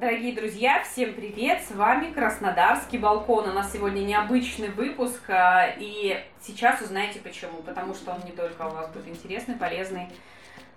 [0.00, 1.60] Дорогие друзья, всем привет!
[1.64, 3.48] С вами Краснодарский балкон.
[3.48, 7.62] У нас сегодня необычный выпуск, а, и сейчас узнаете почему.
[7.62, 10.06] Потому что он не только у вас будет интересный, полезный,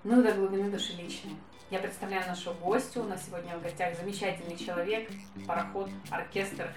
[0.03, 1.35] но и до глубины души личный.
[1.69, 3.03] Я представляю нашу гостью.
[3.03, 5.07] У нас сегодня в гостях замечательный человек,
[5.45, 6.67] пароход, оркестр,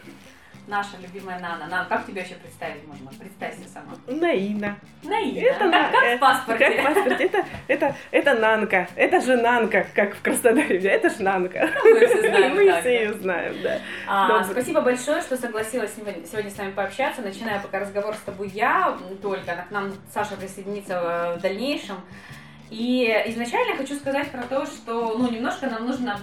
[0.67, 1.67] наша любимая Нана.
[1.67, 3.11] Нана, как тебя вообще представить можно?
[3.19, 3.93] Представься сама.
[4.07, 4.77] Наина.
[5.03, 5.39] Наина.
[5.39, 6.71] Это как, на- как э, в паспорте.
[6.71, 7.25] Как в паспорте.
[7.25, 8.89] Это, это, это Нанка.
[8.97, 10.79] Это же Нанка, как в Краснодаре.
[10.79, 11.71] Это ж Нанка.
[11.85, 12.91] Мы все знаем Мы так, все да.
[12.91, 13.79] ее знаем, да.
[14.07, 17.23] А, спасибо большое, что согласилась сегодня, сегодня с нами пообщаться.
[17.23, 19.67] Начинаю пока разговор с тобой я только.
[19.69, 21.97] К нам Саша присоединится э, в дальнейшем.
[22.71, 26.19] И изначально хочу сказать про то, что ну, немножко нам нужно,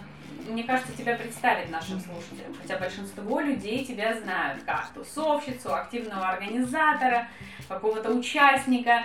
[0.50, 2.56] мне кажется, тебя представить нашим слушателям.
[2.62, 7.28] Хотя большинство людей тебя знают как тусовщицу, активного организатора,
[7.68, 9.04] какого-то участника,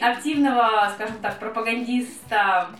[0.00, 2.70] активного, скажем так, пропагандиста,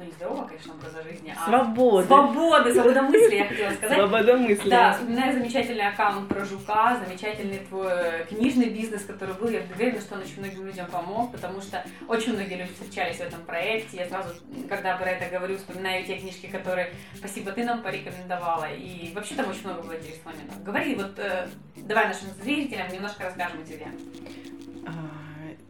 [0.00, 2.06] ну не здорового, конечно, образа жизни, а Свобода.
[2.06, 3.98] свободы, свободомыслия, я хотела сказать.
[3.98, 4.70] Свобода мысли.
[4.70, 9.50] Да, вспоминаю замечательный аккаунт про жука, замечательный твой книжный бизнес, который был.
[9.50, 13.20] Я уверена, что он очень многим людям помог, потому что очень многие люди встречались в
[13.20, 13.98] этом проекте.
[13.98, 14.30] Я сразу,
[14.70, 18.72] когда про это говорю, вспоминаю те книжки, которые спасибо ты нам порекомендовала.
[18.72, 20.62] И вообще там очень много было интересных моментов.
[20.62, 23.86] Говори, вот э, давай нашим зрителям немножко расскажем о тебе.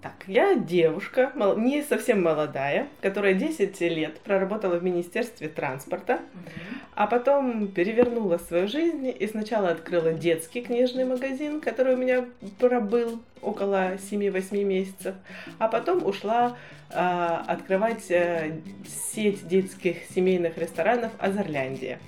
[0.02, 6.20] Так, я девушка, не совсем молодая, которая 10 лет проработала в Министерстве транспорта,
[6.94, 12.24] а потом перевернула свою жизнь и сначала открыла детский книжный магазин, который у меня
[12.58, 15.14] пробыл около 7-8 месяцев,
[15.58, 16.56] а потом ушла
[16.92, 18.58] а, открывать э,
[19.12, 21.98] сеть детских семейных ресторанов Азерляндия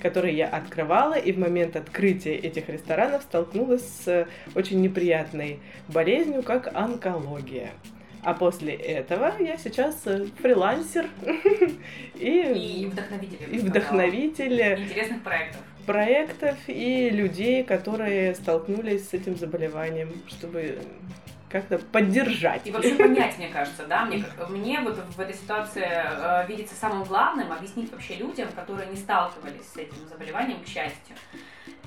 [0.00, 6.74] которые я открывала, и в момент открытия этих ресторанов столкнулась с очень неприятной болезнью, как
[6.74, 7.70] онкология.
[8.22, 11.06] А после этого я сейчас э, фрилансер
[12.18, 13.54] И и, вдохновитель.
[13.54, 15.60] и вдохновитель Интересных проектов.
[15.86, 20.78] проектов и людей, которые столкнулись с этим заболеванием, чтобы
[21.50, 22.66] как-то поддержать.
[22.66, 27.04] И вообще понять, мне кажется, да, мне, мне вот в этой ситуации э, видится самым
[27.04, 31.16] главным объяснить вообще людям, которые не сталкивались с этим заболеванием, к счастью,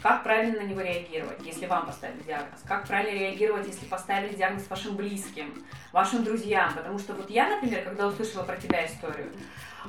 [0.02, 4.68] как правильно на него реагировать, если вам поставили диагноз, как правильно реагировать, если поставили диагноз
[4.70, 9.32] вашим близким, вашим друзьям, потому что вот я, например, когда услышала про тебя историю,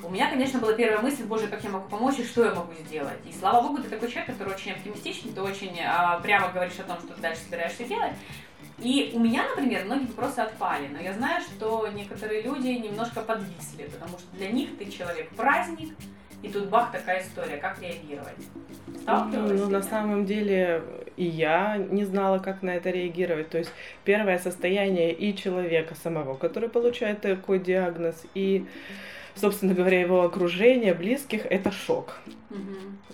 [0.02, 2.72] у меня, конечно, была первая мысль, боже, как я могу помочь и что я могу
[2.74, 3.18] сделать.
[3.26, 6.84] И слава богу, ты такой человек, который очень оптимистичный, ты очень а, прямо говоришь о
[6.84, 8.12] том, что ты дальше собираешься делать.
[8.82, 13.84] И у меня, например, многие вопросы отпали, но я знаю, что некоторые люди немножко подвисли,
[13.92, 15.94] потому что для них ты человек-праздник,
[16.42, 18.36] и тут бах, такая история, как реагировать.
[19.02, 20.82] Сталкивалась Ну, на самом деле
[21.16, 23.50] и я не знала, как на это реагировать.
[23.50, 23.70] То есть
[24.04, 28.66] первое состояние и человека самого, который получает такой диагноз, и,
[29.34, 32.16] собственно говоря, его окружение, близких, это шок.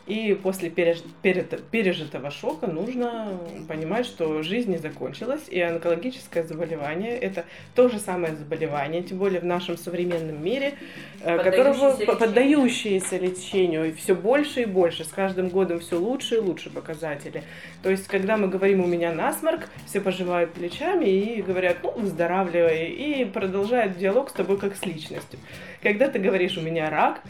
[0.06, 3.38] И после переж- перед- пережитого шока нужно
[3.68, 7.44] понимать, что жизнь не закончилась, и онкологическое заболевание– это
[7.74, 10.74] то же самое заболевание, тем более в нашем современном мире,
[11.20, 12.18] э, которого Поддающееся по- лечению.
[12.18, 17.42] поддающееся лечению, все больше и больше, с каждым годом все лучше и лучше показатели.
[17.82, 22.86] То есть, когда мы говорим «у меня насморк», все пожимают плечами и говорят «ну, выздоравливай»,
[22.88, 25.38] и продолжают диалог с тобой как с личностью.
[25.82, 27.20] Когда ты говоришь «у меня рак»,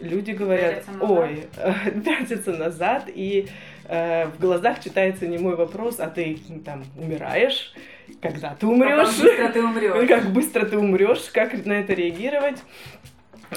[0.00, 1.02] люди говорят назад.
[1.02, 1.46] «ой»,
[2.04, 3.48] пятятся назад, и
[3.86, 7.74] э, в глазах читается не мой вопрос, а ты там умираешь,
[8.20, 10.08] когда ты Как умрешь, быстро ты умрешь.
[10.08, 12.62] как быстро ты умрешь, как на это реагировать.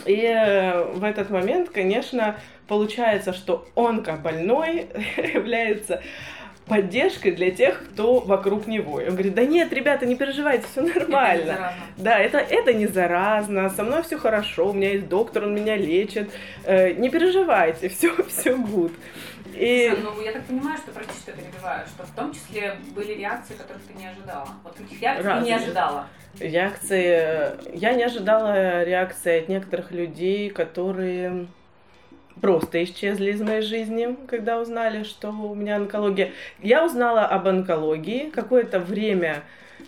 [0.05, 2.37] И э, в этот момент, конечно,
[2.67, 4.87] получается, что онкобольной
[5.33, 6.01] является
[6.67, 8.99] поддержкой для тех, кто вокруг него.
[8.99, 11.45] И он говорит, да нет, ребята, не переживайте, все Это нормально.
[11.45, 11.83] заразно.
[11.97, 15.75] Да, это, это не заразно, со мной все хорошо, у меня есть доктор, он меня
[15.77, 16.31] лечит.
[16.63, 18.91] Э, не переживайте, все, все good.
[19.53, 23.55] И Ну, я так понимаю, что, прости, что перебиваю, что в том числе были реакции,
[23.55, 24.47] которых ты не ожидала.
[24.63, 26.07] Вот каких реакций ты не ожидала.
[26.39, 27.75] реакции...
[27.75, 31.47] Я не ожидала реакции от некоторых людей, которые
[32.41, 36.31] просто исчезли из моей жизни, когда узнали, что у меня онкология.
[36.61, 39.43] Я узнала об онкологии, какое-то время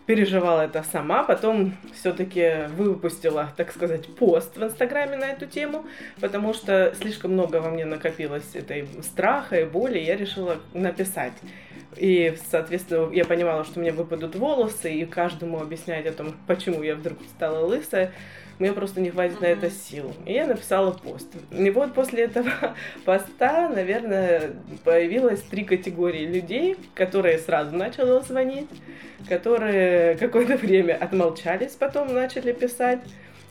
[0.06, 5.85] переживала это сама, потом все-таки выпустила, так сказать, пост в Инстаграме на эту тему,
[6.19, 11.33] потому что слишком много во мне накопилось этой страха и боли, и я решила написать.
[11.95, 16.95] И, соответственно, я понимала, что меня выпадут волосы, и каждому объяснять о том, почему я
[16.95, 18.13] вдруг стала лысая,
[18.59, 20.13] мне просто не хватит на это сил.
[20.25, 21.27] И я написала пост.
[21.51, 22.51] И вот после этого
[23.06, 24.51] поста, наверное,
[24.83, 28.69] появилось три категории людей, которые сразу начали звонить,
[29.27, 33.00] которые какое-то время отмолчались, потом начали писать,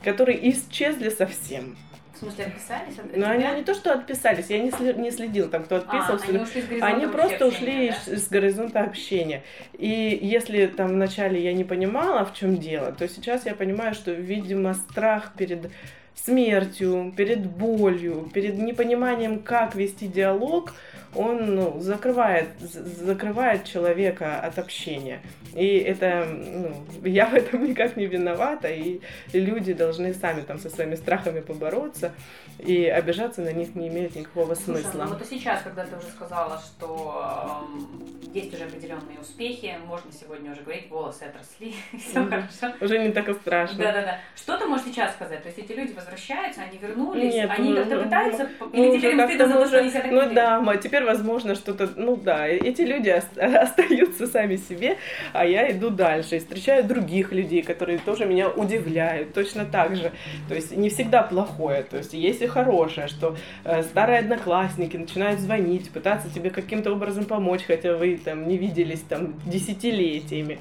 [0.04, 1.76] которые исчезли совсем.
[2.18, 5.48] В смысле, отписались от Ну, они не то, что отписались, я не, сли- не следила,
[5.48, 6.26] там, кто А, отписывался.
[6.28, 8.16] они ушли с Они просто ушли да?
[8.16, 9.44] с горизонта общения.
[9.74, 14.10] И если там вначале я не понимала, в чем дело, то сейчас я понимаю, что,
[14.10, 15.70] видимо, страх перед
[16.16, 20.72] смертью, перед болью, перед непониманием, как вести диалог,
[21.14, 25.20] он ну, закрывает, закрывает человека от общения.
[25.54, 29.00] И это, ну, я в этом никак не виновата, и
[29.32, 32.12] люди должны сами там со своими страхами побороться,
[32.58, 35.04] и обижаться на них не имеет никакого Слушай, смысла.
[35.04, 38.04] ну вот и сейчас, когда ты уже сказала, что эм,
[38.34, 42.74] есть уже определенные успехи, можно сегодня уже говорить, волосы отросли, все хорошо.
[42.80, 43.78] Уже не так и страшно.
[43.78, 44.18] Да-да-да.
[44.36, 45.42] Что ты можешь сейчас сказать?
[45.42, 48.98] То есть эти люди возвращаются, они вернулись, Нет, они ну, как-то ну, пытаются, Ну, или
[48.98, 52.16] теперь им стыдно за то, что они себя Ну да, ма- теперь возможно что-то, ну
[52.16, 54.96] да, эти люди ос- остаются сами себе,
[55.32, 60.12] а я иду дальше и встречаю других людей, которые тоже меня удивляют, точно так же.
[60.48, 65.40] То есть не всегда плохое, то есть есть и хорошее, что э, старые одноклассники начинают
[65.40, 70.58] звонить, пытаться тебе каким-то образом помочь, хотя вы там не виделись там десятилетиями.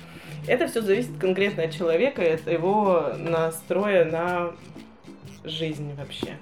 [0.48, 4.52] Это все зависит конкретно от человека и от его настроя на
[5.44, 6.38] жизнь вообще.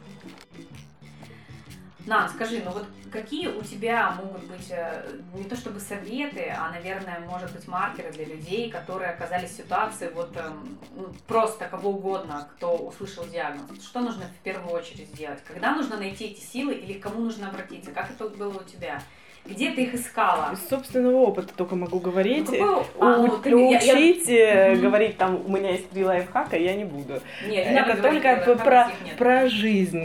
[2.05, 6.69] На, скажи, ну вот какие у тебя могут быть э, не то чтобы советы, а,
[6.69, 11.91] наверное, может быть, маркеры для людей, которые оказались в ситуации вот эм, ну, просто кого
[11.91, 13.81] угодно, кто услышал диагноз.
[13.81, 15.39] Что нужно в первую очередь сделать?
[15.45, 17.91] Когда нужно найти эти силы или к кому нужно обратиться?
[17.91, 19.01] Как это было у тебя?
[19.45, 20.51] Где ты их искала?
[20.53, 22.49] Из собственного опыта только могу говорить.
[22.49, 26.03] Ну, какой- а, У- ты- я- я- Учить, э, говорить там, у меня есть три
[26.03, 27.21] лайфхака, я не буду.
[27.47, 29.17] Нет, не Это только э, про, нет.
[29.17, 30.03] про жизнь.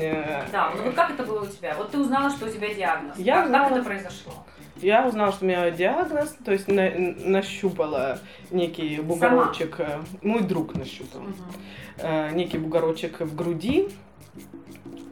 [0.52, 1.74] Да, ну вот как это было у тебя?
[1.78, 3.16] Вот ты узнала, что у тебя диагноз.
[3.18, 4.32] Я как, узнала- как это произошло?
[4.76, 8.18] Я узнала, что у меня диагноз, то есть на- нащупала
[8.50, 9.80] некий бугорочек.
[9.80, 11.20] э, Мой друг нащупал.
[11.22, 11.34] Мгм.
[11.98, 13.88] э, некий бугорочек в груди.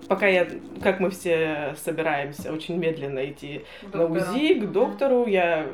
[0.08, 0.46] Пока я,
[0.82, 3.62] как мы все собираемся, очень медленно идти
[3.92, 4.06] на.
[4.06, 5.66] УЗИ к доктору, я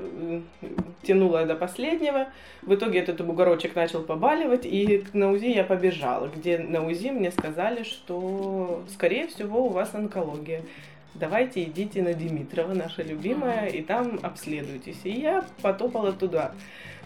[1.03, 2.27] тянула до последнего.
[2.63, 7.31] В итоге этот бугорочек начал побаливать, и на УЗИ я побежала, где на УЗИ мне
[7.31, 10.63] сказали, что, скорее всего, у вас онкология.
[11.15, 14.99] Давайте идите на Димитрова, наша любимая, и там обследуйтесь.
[15.05, 16.53] И я потопала туда.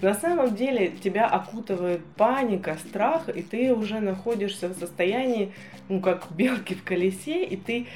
[0.00, 5.52] На самом деле тебя окутывает паника, страх, и ты уже находишься в состоянии,
[5.88, 7.86] ну, как белки в колесе, и ты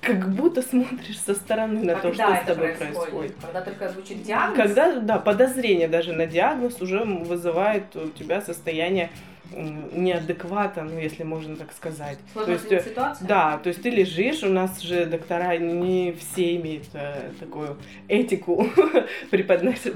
[0.00, 2.94] как будто смотришь со стороны на то, Когда что с тобой происходит?
[2.94, 3.36] происходит.
[3.40, 4.56] Когда только звучит диагноз?
[4.56, 9.10] Когда, да, подозрение даже на диагноз уже вызывает у тебя состояние
[9.52, 12.18] неадеквата, ну, если можно так сказать.
[12.34, 13.28] То Сложная есть, э, ситуация?
[13.28, 17.76] да, то есть ты лежишь, у нас же доктора не все имеют э, такую
[18.08, 18.66] этику
[19.30, 19.94] преподносить,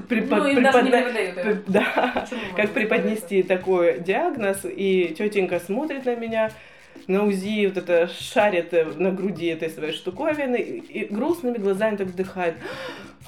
[1.45, 6.51] Ну, да, как преподнести такой диагноз, и тетенька смотрит на меня,
[7.07, 11.97] на УЗИ вот это шарит э, на груди этой своей штуковины и и грустными глазами
[11.97, 12.55] так вздыхает.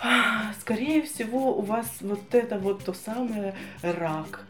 [0.01, 4.45] «А, Скорее всего, у вас вот это вот то самое рак.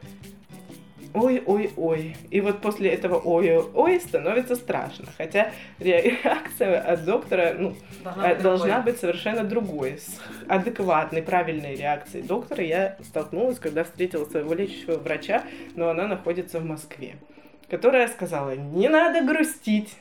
[1.18, 2.16] Ой-ой-ой.
[2.30, 5.06] И вот после этого ой-ой-ой становится страшно.
[5.18, 9.98] Хотя ре- реакция от доктора ну, Должна э, быть должна быть совершенно другой.
[9.98, 15.44] С адекватной, правильной реакцией доктора я столкнулась, когда встретила своего лечащего врача,
[15.76, 17.16] но она находится в Москве,
[17.70, 19.96] которая сказала, не надо грустить.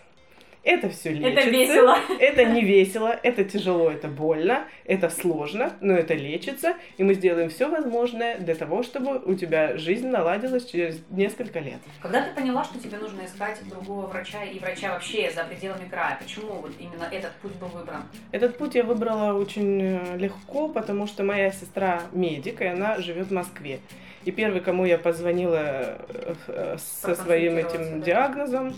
[0.66, 1.40] Это все лечится.
[1.40, 1.96] Это весело.
[2.18, 7.50] Это не весело, это тяжело, это больно, это сложно, но это лечится, и мы сделаем
[7.50, 11.78] все возможное для того, чтобы у тебя жизнь наладилась через несколько лет.
[12.02, 16.18] Когда ты поняла, что тебе нужно искать другого врача и врача вообще за пределами края,
[16.20, 18.02] почему вот именно этот путь был выбран?
[18.32, 23.28] Этот путь я выбрала очень э, легко, потому что моя сестра медик, и она живет
[23.28, 23.78] в Москве.
[24.24, 28.74] И первый, кому я позвонила э, э, со своим этим диагнозом,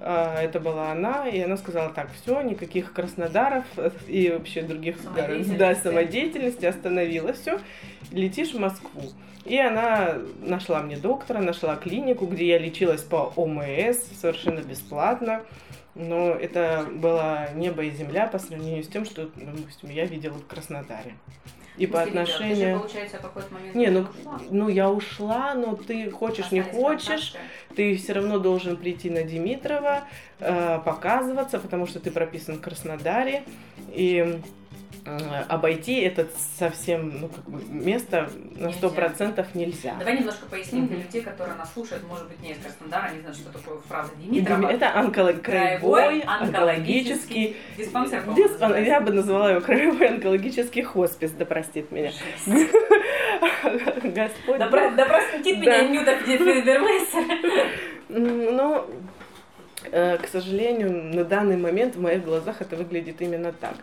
[0.00, 5.46] это была она, и она сказала так, все, никаких Краснодаров э, и вообще других городов,
[5.56, 5.82] да, Самодеятельности.
[5.82, 7.60] самодеятельности, остановила все,
[8.12, 9.02] летишь в Москву.
[9.46, 15.42] И она нашла мне доктора, нашла клинику, где я лечилась по ОМС совершенно бесплатно.
[15.94, 20.46] Но это было небо и земля по сравнению с тем, что, допустим, я видела в
[20.46, 21.14] Краснодаре.
[21.76, 22.78] И по видела, Ты же, отношению...
[22.80, 24.40] получается, какой-то момент Не, ну, ушла.
[24.50, 27.74] ну я ушла, но ты хочешь, не Остались хочешь, контакты.
[27.76, 30.04] ты все равно должен прийти на Димитрова,
[30.40, 33.44] э, показываться, потому что ты прописан в Краснодаре.
[33.92, 34.40] И
[35.48, 36.26] обойти это
[36.58, 39.94] совсем ну, как бы, место на сто процентов нельзя.
[39.98, 41.04] Давай немножко поясним для Мгм.
[41.06, 44.34] людей, которые нас слушают, может быть, не из Краснодара, не знают, что такое фраза Дими-
[44.34, 44.68] Димитрова.
[44.70, 45.42] Это онколог...
[45.42, 48.22] краевой онкологический диспансер.
[48.34, 48.84] диспан-.
[48.84, 52.10] Я бы назвала его краевой онкологический хоспис, да простит меня.
[54.02, 54.58] Господь.
[54.58, 57.76] Да, да простит меня Ньюта Федермессер.
[58.08, 58.86] М, Ну,
[59.96, 63.76] к сожалению, на данный момент в моих глазах это выглядит именно так.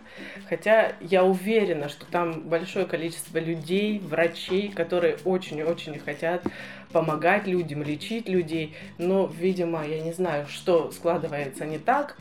[0.47, 6.43] Хотя я уверена, что там большое количество людей, врачей, которые очень-очень хотят
[6.91, 12.15] помогать людям, лечить людей, но, видимо, я не знаю, что складывается не так,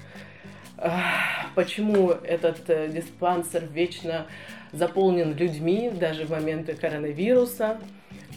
[1.54, 4.26] почему этот э, диспансер вечно
[4.72, 7.78] заполнен людьми, даже в моменты коронавируса,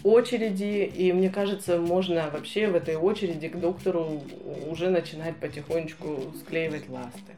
[0.06, 4.22] очереди, и мне кажется, можно вообще в этой очереди к доктору
[4.68, 7.34] уже начинать потихонечку склеивать ласты.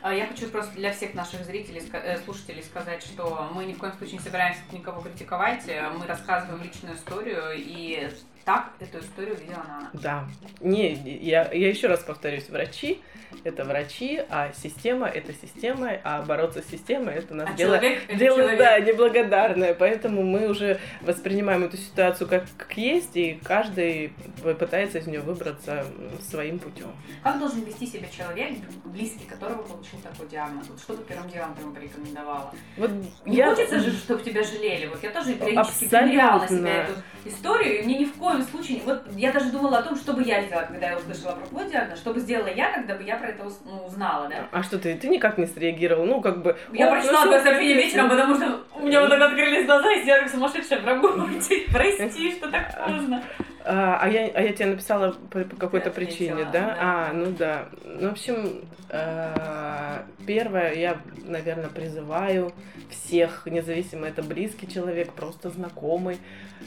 [0.00, 3.78] А я хочу просто для всех наших зрителей, э, слушателей сказать, что мы ни в
[3.78, 5.64] коем случае не собираемся никого критиковать,
[5.98, 8.10] мы рассказываем личную историю, и
[8.44, 9.90] так эту историю видела она.
[9.94, 10.28] Да.
[10.60, 13.02] Не, я, я еще раз повторюсь, врачи
[13.42, 18.16] это врачи, а система это система, а бороться с системой это нас а дело, человек,
[18.16, 18.58] дело человек.
[18.58, 19.74] да, неблагодарное.
[19.74, 24.12] Поэтому мы уже воспринимаем эту ситуацию как, как есть, и каждый
[24.58, 25.84] пытается из нее выбраться
[26.28, 26.92] своим путем.
[27.22, 30.68] Как должен вести себя человек, близкий которого получил такой диагноз?
[30.68, 32.52] Вот что бы первым делом ты ему порекомендовала?
[32.76, 32.90] Вот
[33.24, 33.50] Не я...
[33.54, 34.86] хочется же, чтобы тебя жалели.
[34.86, 36.92] Вот я тоже периодически на себя эту
[37.24, 38.80] историю, и мне ни в коем случае...
[38.84, 41.70] Вот я даже думала о том, что бы я сделала, когда я услышала про твой
[41.70, 44.48] диагноз, что бы сделала я, когда бы я про это ну, узнала, да.
[44.50, 46.04] А что ты, ты никак не среагировал?
[46.06, 46.56] Ну, как бы...
[46.72, 50.20] Я прочитала твое сообщение вечером, потому что у меня вот так открылись глаза, и я
[50.20, 51.66] как сумасшедшая прогулки.
[51.70, 53.22] Прости, что так поздно.
[53.66, 56.50] А, а, я, а я тебе написала по, по какой-то причине, да?
[56.52, 56.76] да?
[56.78, 57.68] А, ну да.
[57.84, 62.52] Ну, в общем, э, первое, я, наверное, призываю
[62.90, 66.18] всех, независимо это близкий человек, просто знакомый,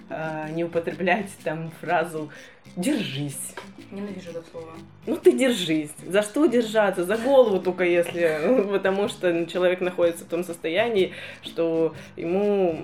[0.09, 2.31] э, не употреблять там фразу
[2.75, 3.55] «держись».
[3.89, 4.71] Ненавижу это слово.
[5.05, 5.91] Ну ты держись.
[6.05, 7.05] За что держаться?
[7.05, 8.37] За голову только если.
[8.45, 12.81] Ну, потому что человек находится в том состоянии, что ему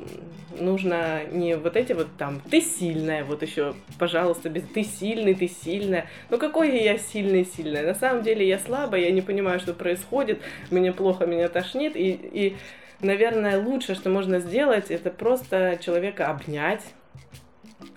[0.60, 5.48] нужно не вот эти вот там ты сильная, вот еще, пожалуйста, без ты сильный, ты
[5.48, 6.08] сильная.
[6.30, 7.86] Ну какой я сильный, сильная?
[7.86, 12.12] На самом деле я слабая, я не понимаю, что происходит, мне плохо, меня тошнит, и,
[12.12, 12.56] и
[13.02, 16.84] наверное, лучшее, что можно сделать, это просто человека обнять,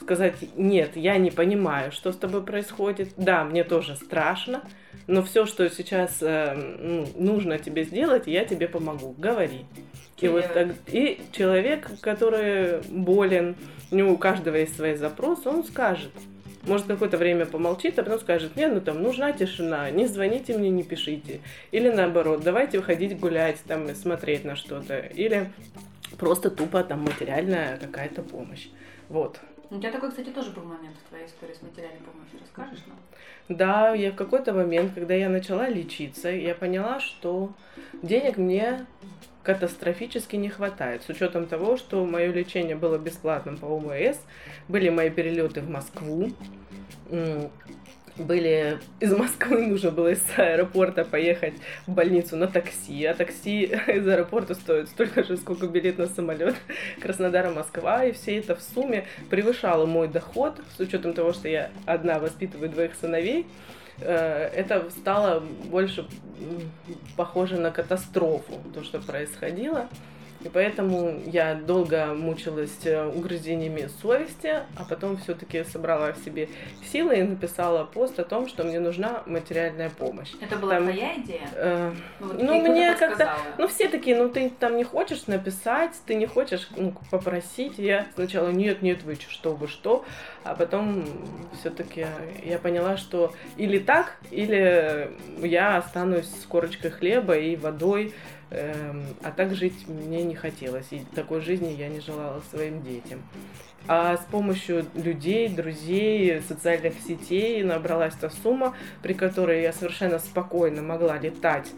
[0.01, 3.11] сказать, нет, я не понимаю, что с тобой происходит.
[3.17, 4.63] Да, мне тоже страшно,
[5.07, 9.15] но все, что сейчас э, ну, нужно тебе сделать, я тебе помогу.
[9.19, 9.67] Говори.
[10.19, 13.57] И вот так, и человек, который болен,
[13.91, 16.13] у него у каждого есть свои запросы, он скажет.
[16.63, 20.69] Может, какое-то время помолчит, а потом скажет, нет, ну там нужна тишина, не звоните мне,
[20.71, 21.41] не пишите.
[21.71, 24.99] Или наоборот, давайте выходить гулять, там, смотреть на что-то.
[24.99, 25.51] Или
[26.19, 28.69] просто тупо там материальная какая-то помощь.
[29.09, 29.39] Вот.
[29.71, 32.39] У тебя такой, кстати, тоже был момент в твоей истории с материальной помощью.
[32.41, 32.99] Расскажешь нам?
[33.49, 37.53] Да, я в какой-то момент, когда я начала лечиться, я поняла, что
[38.03, 38.87] денег мне
[39.43, 41.03] катастрофически не хватает.
[41.03, 44.19] С учетом того, что мое лечение было бесплатным по ОМС,
[44.69, 46.31] были мои перелеты в Москву,
[48.19, 51.55] были из Москвы, нужно было из аэропорта поехать
[51.87, 56.57] в больницу на такси, а такси из аэропорта стоит столько же, сколько билет на самолет
[57.01, 62.19] Краснодар-Москва, и все это в сумме превышало мой доход, с учетом того, что я одна
[62.19, 63.47] воспитываю двоих сыновей,
[64.01, 66.07] э, это стало больше
[67.17, 69.89] похоже на катастрофу, то, что происходило.
[70.47, 76.49] И поэтому я долго мучилась э, угрызениями совести, а потом все-таки собрала в себе
[76.93, 80.31] силы и написала пост о том, что мне нужна материальная помощь.
[80.41, 81.49] Это была там, твоя идея?
[81.55, 83.33] Э, ну, вот ну мне как-то...
[83.59, 87.79] Ну, все такие, ну, ты там не хочешь написать, ты не хочешь ну, попросить.
[87.79, 90.05] Я сначала, нет, нет, вы что, вы что?
[90.45, 91.07] А потом
[91.59, 92.07] все-таки
[92.45, 95.11] я поняла, что или так, или
[95.43, 98.15] я останусь с корочкой хлеба и водой,
[98.51, 103.23] а так жить мне не хотелось, и такой жизни я не желала своим детям.
[103.89, 110.83] А с помощью людей, друзей, социальных сетей набралась та сумма, при которой я совершенно спокойно
[110.83, 111.71] могла летать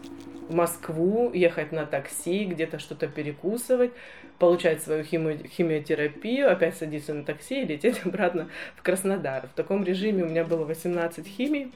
[0.47, 3.91] в Москву, ехать на такси, где-то что-то перекусывать,
[4.39, 9.47] получать свою химio- химиотерапию, опять садиться на такси и лететь обратно в Краснодар.
[9.47, 11.71] В таком режиме у меня было 18 химий,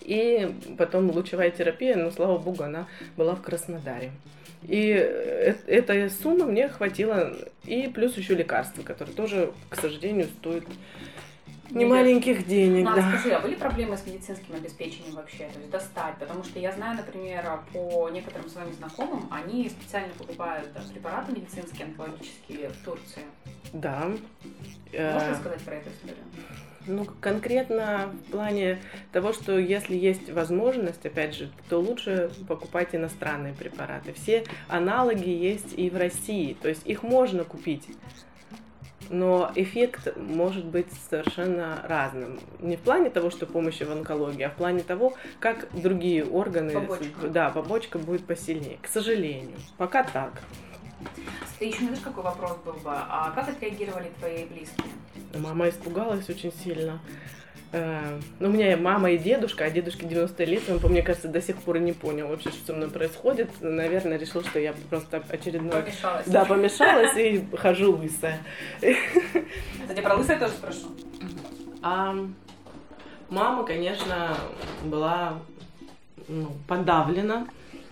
[0.00, 2.86] и потом лучевая терапия, но, слава богу, она
[3.16, 4.12] была в Краснодаре.
[4.62, 10.64] И эта сумма мне хватило, и плюс еще лекарства, которые тоже, к сожалению, стоят
[11.70, 13.08] не маленьких денег, ну, да.
[13.08, 15.48] скажи, а были проблемы с медицинским обеспечением вообще?
[15.48, 16.16] То есть достать?
[16.18, 22.68] Потому что я знаю, например, по некоторым своим знакомым, они специально покупают препараты медицинские, онкологические
[22.68, 23.22] в Турции.
[23.72, 24.08] Да.
[24.92, 26.24] Можно э, сказать про эту историю?
[26.86, 28.78] Ну, конкретно в плане
[29.12, 34.12] того, что если есть возможность, опять же, то лучше покупать иностранные препараты.
[34.12, 37.88] Все аналоги есть и в России, то есть их можно купить.
[39.10, 42.40] но эффект может быть совершенно разным.
[42.60, 46.72] Не в плане того, что помощи в онкологии, а в плане того, как другие органы,
[46.72, 47.28] Побочка.
[47.28, 48.78] да, побочка будет посильнее.
[48.82, 50.40] К сожалению, пока так.
[51.58, 52.90] Ты еще знаешь, какой вопрос был бы?
[52.92, 54.86] А как отреагировали твои близкие?
[55.34, 57.00] Мама испугалась очень сильно.
[57.72, 61.28] Э, Ну, у меня и мама, и дедушка, а дедушке 90 лет, он, мне кажется,
[61.28, 63.50] до сих пор не понял вообще, что со мной происходит.
[63.60, 65.82] Наверное, решил, что я просто очередной...
[65.82, 66.26] Помешалась.
[66.26, 68.38] Да, помешалась и хожу лысая.
[68.78, 70.88] Кстати, про лысое тоже спрошу.
[71.82, 72.14] А
[73.28, 74.36] мама, конечно,
[74.84, 75.40] была
[76.28, 77.46] ну, подавлена.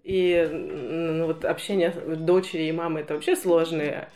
[0.04, 4.08] И ну, вот общение дочери и мамы это вообще сложная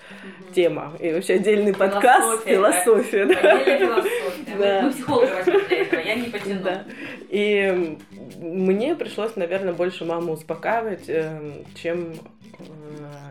[0.53, 0.97] тема.
[0.99, 3.59] И вообще отдельный подкаст Философия, да.
[3.59, 4.57] Философия.
[4.59, 4.83] Да.
[4.87, 6.61] Мы психолога для этого, я не потяну.
[6.65, 6.85] Да.
[7.29, 7.97] И
[8.41, 12.15] мне пришлось, наверное, больше маму успокаивать, э, чем
[12.59, 12.86] э,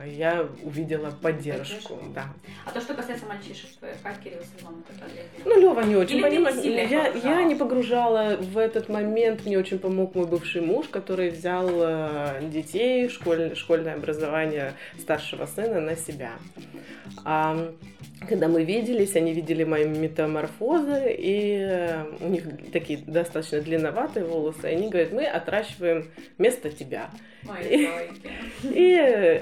[0.06, 1.96] я увидела поддержку.
[1.96, 2.00] Поддержку.
[2.14, 2.26] Да.
[2.66, 3.70] А то, что касается мальчишек
[4.04, 5.44] как Кирилл с как отреагировали?
[5.46, 6.64] Ну, Лева не очень понимает.
[6.64, 9.46] Я, я не погружала в этот момент.
[9.46, 15.82] Мне очень помог мой бывший муж, который взял э, детей, школь- школьное образование старшего сына
[15.82, 16.32] на себя.
[17.24, 17.74] А
[18.28, 24.72] когда мы виделись, они видели мои метаморфозы, и э, у них такие достаточно длинноватые волосы.
[24.72, 27.10] И они говорят, мы отращиваем вместо тебя.
[27.44, 28.32] Мои зайки.
[28.64, 28.96] И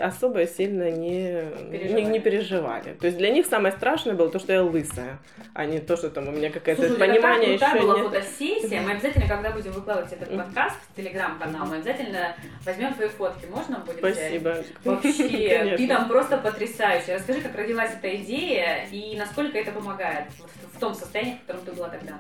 [0.03, 2.03] особо сильно не не, Переживали.
[2.05, 2.93] не переживали.
[2.93, 5.19] То есть для них самое страшное было то, что я лысая,
[5.53, 8.07] а не то, что там у меня какое-то Слушай, понимание еще была нет.
[8.07, 8.81] фотосессия.
[8.81, 13.45] Мы обязательно, когда будем выкладывать этот подкаст в телеграм-канал, мы обязательно возьмем твои фотки.
[13.45, 14.15] Можно будет взять?
[14.17, 14.57] Спасибо.
[14.83, 15.87] Вообще, ты Конечно.
[15.87, 17.15] там просто потрясающая.
[17.15, 20.25] Расскажи, как родилась эта идея и насколько это помогает
[20.73, 22.19] в, том состоянии, в котором ты была тогда.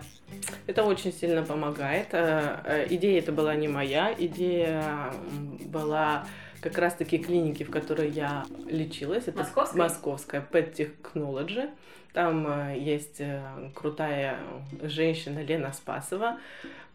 [0.67, 2.07] Это очень сильно помогает.
[2.11, 5.11] Э, э, Идея это была не моя, идея
[5.65, 6.25] была
[6.63, 9.27] как раз-таки клиники, в которой я лечилась.
[9.27, 9.79] Это Московской?
[9.79, 11.69] Московская Pet Technology.
[12.13, 13.41] Там э, есть э,
[13.75, 14.39] крутая
[14.81, 16.39] женщина Лена Спасова,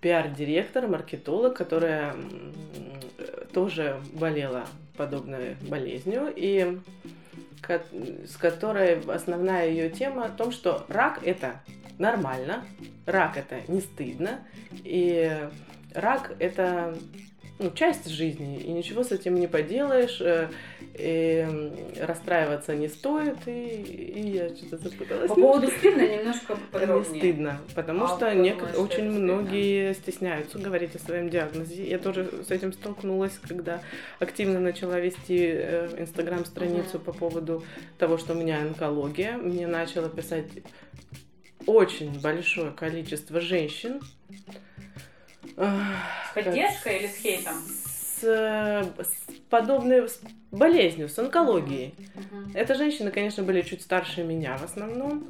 [0.01, 2.15] пиар-директор, маркетолог, которая
[3.19, 4.65] э, тоже болела
[4.97, 6.79] подобной болезнью и
[8.27, 11.61] с которой основная ее тема о том, что рак это
[11.99, 12.65] нормально,
[13.05, 14.39] рак это не стыдно,
[14.85, 15.37] и
[15.93, 16.97] рак это
[17.59, 20.49] ну, часть жизни, и ничего с этим не поделаешь, э,
[20.95, 21.47] и
[22.01, 25.29] расстраиваться не стоит, и, и я что-то запуталась.
[25.29, 27.19] По поводу стыдно немножко Не подробнее.
[27.21, 29.19] стыдно, потому А что нек- что очень это стыдно?
[29.21, 31.89] многие стесняются говорить о своем диагнозе.
[31.89, 33.81] Я тоже с этим столкнулась, когда
[34.21, 37.01] активно начала вести э, инстаграм-страницу Мгм.
[37.05, 37.65] по поводу
[37.99, 39.37] того, что у меня онкология.
[39.37, 40.47] Мне начало писать
[41.67, 44.01] очень большое количество женщин.
[45.59, 47.55] С поддержкой или с хейтом?
[47.55, 51.95] С, с подобной с болезнью, с онкологией.
[52.15, 52.53] Мгм.
[52.55, 55.29] Это женщины, конечно, были чуть старше меня в основном.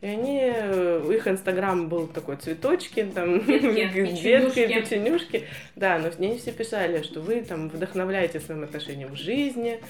[0.00, 5.46] И они, э, их инстаграм был такой цветочки, там, Детки, печенюшки.
[5.76, 9.80] Да, но они все писали, что вы там вдохновляете своим отношением к жизни.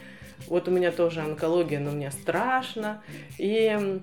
[0.46, 3.02] Вот у меня тоже онкология, но мне страшно.
[3.38, 4.00] И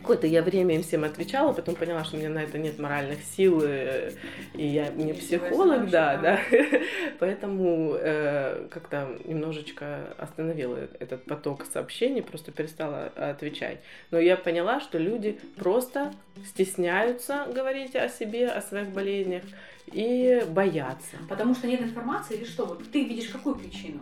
[0.00, 3.18] какое-то я время им всем отвечала, потом поняла, что у меня на это нет моральных
[3.36, 4.12] сил, э,
[4.54, 6.16] и я не психолог, да.
[6.16, 6.40] да.
[7.18, 13.78] Поэтому э, как-то немножечко остановила этот поток сообщений, просто перестала отвечать.
[14.10, 16.12] Но я поняла, что люди просто
[16.46, 19.42] стесняются говорить о себе, о своих болезнях
[19.92, 21.16] и боятся.
[21.28, 22.66] Потому что нет информации или что?
[22.66, 24.00] Вот ты видишь какую причину?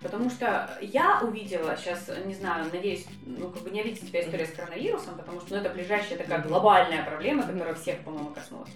[0.00, 4.46] Потому что я увидела сейчас, не знаю, надеюсь, ну как бы не обидеть тебя история
[4.46, 8.70] с коронавирусом, потому что ну, это ближайшая такая глобальная проблема, которая всех, по-моему, коснулась.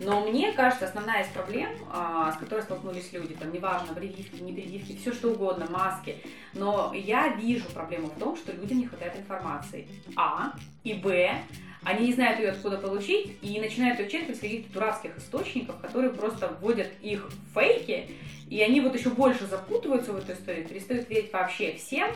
[0.00, 4.52] Но мне кажется, основная из проблем, а, с которой столкнулись люди, там, неважно, прививки, не
[4.52, 6.22] прививки, все что угодно, маски,
[6.54, 9.88] но я вижу проблему в том, что людям не хватает информации.
[10.16, 10.52] А.
[10.84, 11.42] И Б.
[11.88, 16.10] Они не знают ее откуда получить и начинают ее черпать из каких-то дурацких источников, которые
[16.12, 18.10] просто вводят их в фейки,
[18.50, 22.10] и они вот еще больше запутываются в эту историю, перестают верить вообще всем,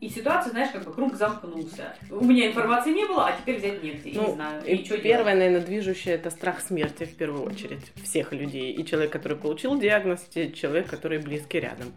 [0.00, 1.94] и ситуация, знаешь, как бы круг замкнулся.
[2.10, 4.64] У меня информации не было, а теперь взять негде, и не Ну, знаю.
[4.64, 8.72] и И что первое, наверное, движущее это страх смерти в первую очередь всех людей.
[8.72, 11.92] И человек, который получил диагноз, и человек, который близкий рядом.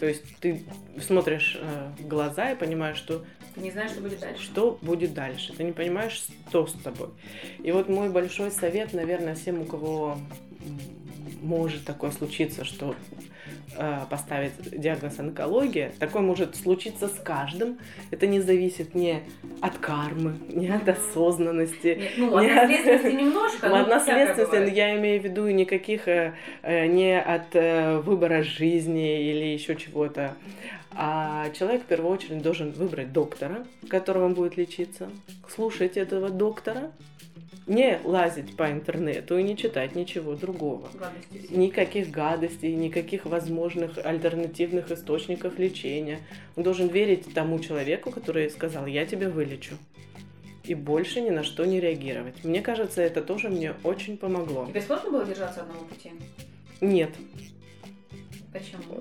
[0.00, 0.64] То есть ты
[1.00, 3.24] смотришь э, в глаза и понимаешь, что
[3.60, 4.42] Не знаешь, что будет дальше.
[4.42, 5.52] что будет дальше.
[5.52, 7.08] Ты не понимаешь, что с тобой.
[7.62, 10.18] И вот мой большой совет, наверное, всем, у кого
[11.40, 12.94] может такое случиться, что
[13.76, 15.92] э, поставить диагноз онкология.
[15.98, 17.78] Такое может случиться с каждым.
[18.10, 19.22] Это не зависит ни
[19.60, 21.98] от кармы, ни от осознанности.
[21.98, 26.86] Нет, ну, от наследственности немножко, но От наследственности я имею в виду никаких, э, э,
[26.86, 30.34] не от э, выбора жизни или еще чего-то.
[30.92, 35.08] А человек в первую очередь должен выбрать доктора, которого он будет лечиться,
[35.48, 36.90] слушать этого доктора,
[37.68, 40.88] не лазить по интернету и не читать ничего другого.
[40.94, 41.54] Гадости.
[41.54, 46.20] Никаких гадостей, никаких возможных альтернативных источников лечения.
[46.56, 49.76] Он должен верить тому человеку, который сказал, я тебя вылечу.
[50.64, 52.44] И больше ни на что не реагировать.
[52.44, 54.66] Мне кажется, это тоже мне очень помогло.
[54.66, 56.12] Тебе сложно было держаться одного пути?
[56.80, 57.10] Нет.
[58.52, 59.00] Почему?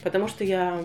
[0.00, 0.82] Э, Потому что я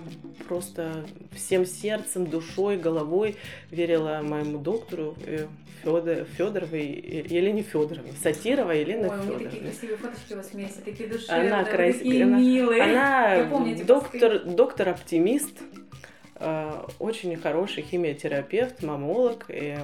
[0.48, 3.38] просто всем сердцем, душой, головой
[3.72, 5.48] верила моему доктору э,
[5.84, 10.52] Федор, Федоровой, э, Елене Федоровне, Сатировой Елене Ой, у меня такие красивые фоточки у вас
[10.52, 12.82] вместе, такие душевные, Она такие она, милые.
[12.82, 15.80] она Я помню эти доктор, доктор оптимист, э,
[17.00, 19.46] очень хороший химиотерапевт, мамолог.
[19.50, 19.78] И,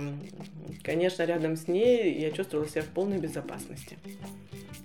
[0.83, 3.97] конечно, рядом с ней я чувствовала себя в полной безопасности.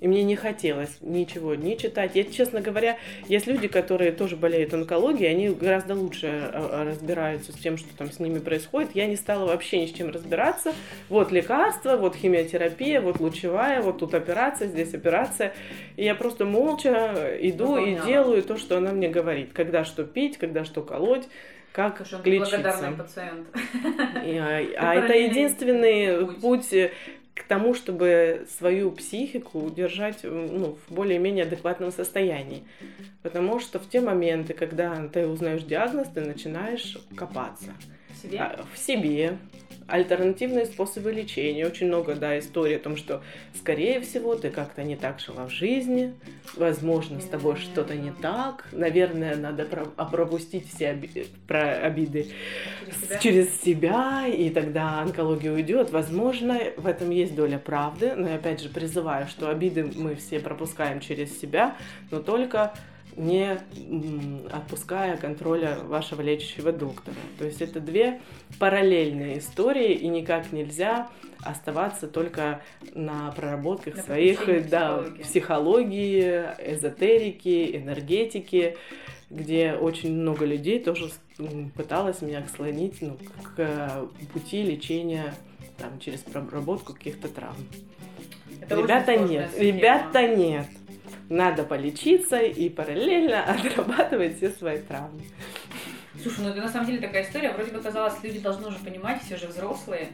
[0.01, 2.13] И мне не хотелось ничего не читать.
[2.15, 2.99] Я, честно говоря,
[3.29, 8.13] есть люди, которые тоже болеют онкологией, они гораздо лучше э, разбираются с тем, что там
[8.13, 8.91] с ними происходит.
[8.95, 10.75] Я не стала вообще ни с чем разбираться.
[11.09, 15.55] Вот лекарства, вот химиотерапия, вот лучевая, вот тут операция, здесь операция.
[15.97, 18.05] И я просто молча иду Выполняла.
[18.05, 19.53] и делаю то, что она мне говорит.
[19.55, 21.27] Когда что пить, когда что колоть,
[21.77, 22.57] как Слушай, он лечиться.
[22.57, 23.49] благодарный пациент.
[24.25, 26.41] И, а а это единственный путь.
[26.41, 26.91] путь э,
[27.35, 32.65] к тому, чтобы свою психику удержать э, ну, в более-менее адекватном состоянии.
[33.23, 37.75] Потому что в те моменты, когда ты узнаешь диагноз, ты начинаешь копаться
[38.23, 38.39] Себе?
[38.39, 39.37] а, в себе,
[39.89, 41.67] альтернативные способы лечения.
[41.67, 43.23] Очень много, да, историй о том, что,
[43.55, 46.15] скорее всего, ты как-то не так жила в жизни,
[46.57, 52.27] возможно, с тобой что-то не так, наверное, надо а, пропустить все оби- про обиды
[52.85, 53.19] Через себя?
[53.19, 55.91] через себя, и тогда онкология уйдет.
[55.91, 60.41] Возможно, в этом есть доля правды, но я опять же призываю, что обиды мы все
[60.41, 61.77] пропускаем через себя,
[62.11, 62.73] но только
[63.17, 63.59] не
[64.51, 67.17] отпуская контроля вашего лечащего доктора.
[67.39, 68.21] То есть это две
[68.59, 71.09] параллельные истории, и никак нельзя
[71.43, 72.63] оставаться только
[72.95, 76.45] на проработках На своих да, психологии.
[76.59, 78.77] эзотерики, энергетики,
[79.31, 81.11] где очень много людей тоже
[81.75, 83.17] пыталось меня склонить ну,
[83.57, 85.35] к э, пути лечения
[85.79, 87.57] там, через проработку каких-то травм.
[88.61, 90.67] Это ребята нет, ребята нет.
[91.29, 95.21] Надо полечиться и параллельно отрабатывать все свои травмы.
[96.23, 97.53] Слушай, ну это на самом деле такая история.
[97.53, 100.09] Вроде бы казалось, люди должны уже понимать, все же взрослые,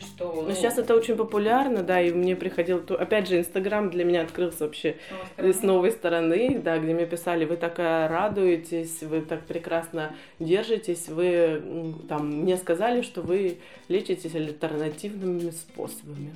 [0.00, 0.32] что...
[0.42, 2.80] Но Ну, сейчас это очень популярно, да, и мне приходило...
[2.80, 4.96] то- Опять же, Инстаграм для меня открылся вообще
[5.36, 10.14] с с новой стороны, да, где мне писали, вы так э, радуетесь, вы так прекрасно
[10.38, 11.60] держитесь, вы
[12.08, 16.32] там мне сказали, что вы лечитесь альтернативными способами.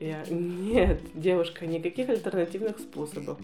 [0.00, 3.38] Я, нет, девушка, никаких альтернативных способов.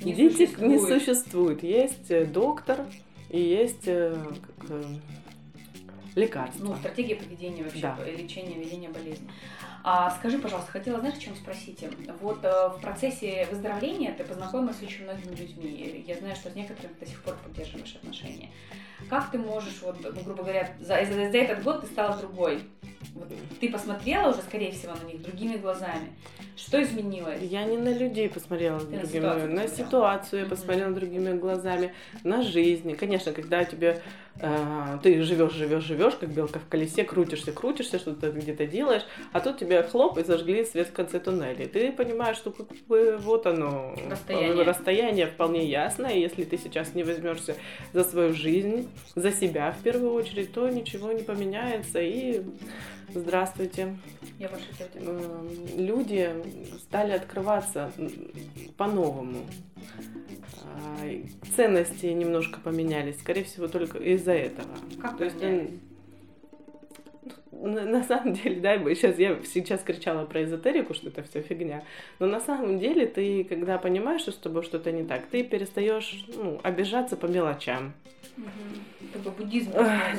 [0.00, 0.70] Не Идите, существует.
[0.70, 1.62] не существует.
[1.62, 2.84] Есть э, доктор
[3.30, 4.16] и есть э,
[4.58, 4.84] как, э,
[6.14, 6.64] лекарство.
[6.64, 7.98] Ну, стратегия поведения вообще, Да.
[8.04, 9.28] лечения, ведения болезни.
[9.88, 11.84] А скажи, пожалуйста, хотела, знаешь, о чем спросить?
[12.20, 16.04] Вот э, в процессе выздоровления ты познакомилась с очень многими людьми.
[16.06, 18.50] Я знаю, что с некоторыми до сих пор поддерживаешь отношения.
[19.08, 22.60] Как ты можешь, вот, ну, грубо говоря, за, за- за этот год ты стала другой?
[23.14, 23.28] Вот
[23.60, 26.12] ты посмотрела уже, скорее всего, на них другими глазами.
[26.56, 27.40] Что изменилось?
[27.42, 31.92] Я не на людей посмотрела Ты другими, ситуацию на ситуацию я посмотрела другими глазами,
[32.24, 32.94] на жизнь.
[32.96, 34.02] Конечно, когда тебе
[34.40, 39.40] э, ты живешь, живешь, живешь, как белка в колесе, крутишься, крутишься, что-то где-то делаешь, а
[39.40, 41.64] тут тебе хлоп и зажгли свет в конце туннеля.
[41.64, 44.64] И ты понимаешь, что как бы вот оно Расстояние.
[44.64, 47.54] расстояние вполне ясно, и если ты сейчас не возьмешься
[47.92, 52.42] за свою жизнь, за себя в первую очередь, то ничего не поменяется и
[53.14, 53.96] здравствуйте
[54.38, 54.90] Я ваша тетя.
[54.94, 56.30] э, люди
[56.78, 57.92] стали открываться
[58.76, 59.46] по-новому.
[61.04, 64.74] И Ценности немножко поменялись, скорее всего, только из-за этого.
[65.00, 65.36] Как То есть,
[67.62, 71.84] на, самом деле, да, бы сейчас я сейчас кричала про эзотерику, что это все фигня,
[72.18, 76.26] но на самом деле ты, когда понимаешь, что с тобой что-то не так, ты перестаешь
[76.34, 77.94] ну, обижаться по мелочам.
[79.12, 79.72] Такой буддизм.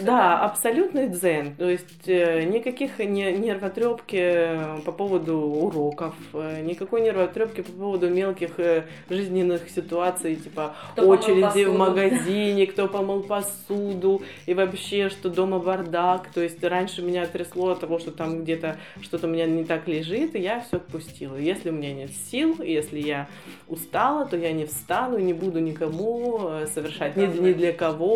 [0.03, 1.56] Да, абсолютный дзен.
[1.56, 8.60] То есть э, никаких не, нервотрепки по поводу уроков, э, никакой нервотрепки по поводу мелких
[8.60, 15.60] э, жизненных ситуаций, типа Кто очереди в магазине, кто помыл посуду, и вообще, что дома
[15.60, 16.32] бардак.
[16.34, 19.88] То есть раньше меня трясло от того, что там где-то что-то у меня не так
[19.88, 21.36] лежит, и я все отпустила.
[21.36, 23.27] Если у меня нет сил, если я
[23.67, 28.07] устала, то я не встану, не буду никому совершать ни, ни для кого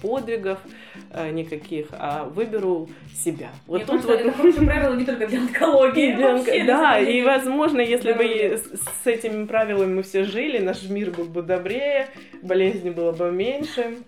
[0.00, 0.58] подвигов
[1.10, 3.50] э, никаких, а выберу себя.
[3.66, 4.20] Вот Мне тут вот...
[4.20, 6.14] Это хорошее правило не только для онкологии.
[6.14, 6.46] Для онк...
[6.66, 8.24] Да, и возможно, если бы
[9.02, 12.08] с этими правилами мы все жили, наш мир был бы добрее,
[12.42, 13.98] болезни было бы меньше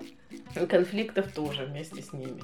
[0.68, 2.40] конфликтов тоже вместе с ними.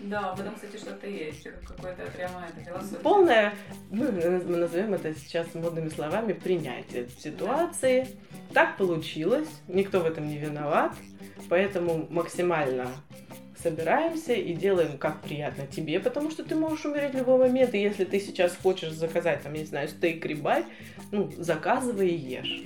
[0.00, 3.02] Да, в этом, кстати, что-то есть, какое-то прямо это философия.
[3.02, 3.54] Полное,
[3.90, 8.08] ну, мы назовем это сейчас модными словами, принятие ситуации.
[8.30, 8.54] Да.
[8.54, 10.92] Так получилось, никто в этом не виноват,
[11.48, 12.88] поэтому максимально
[13.62, 17.80] собираемся и делаем как приятно тебе, потому что ты можешь умереть в любой момент, и
[17.80, 20.64] если ты сейчас хочешь заказать, там, я не знаю, стейк рибай,
[21.10, 22.62] ну, заказывай и ешь.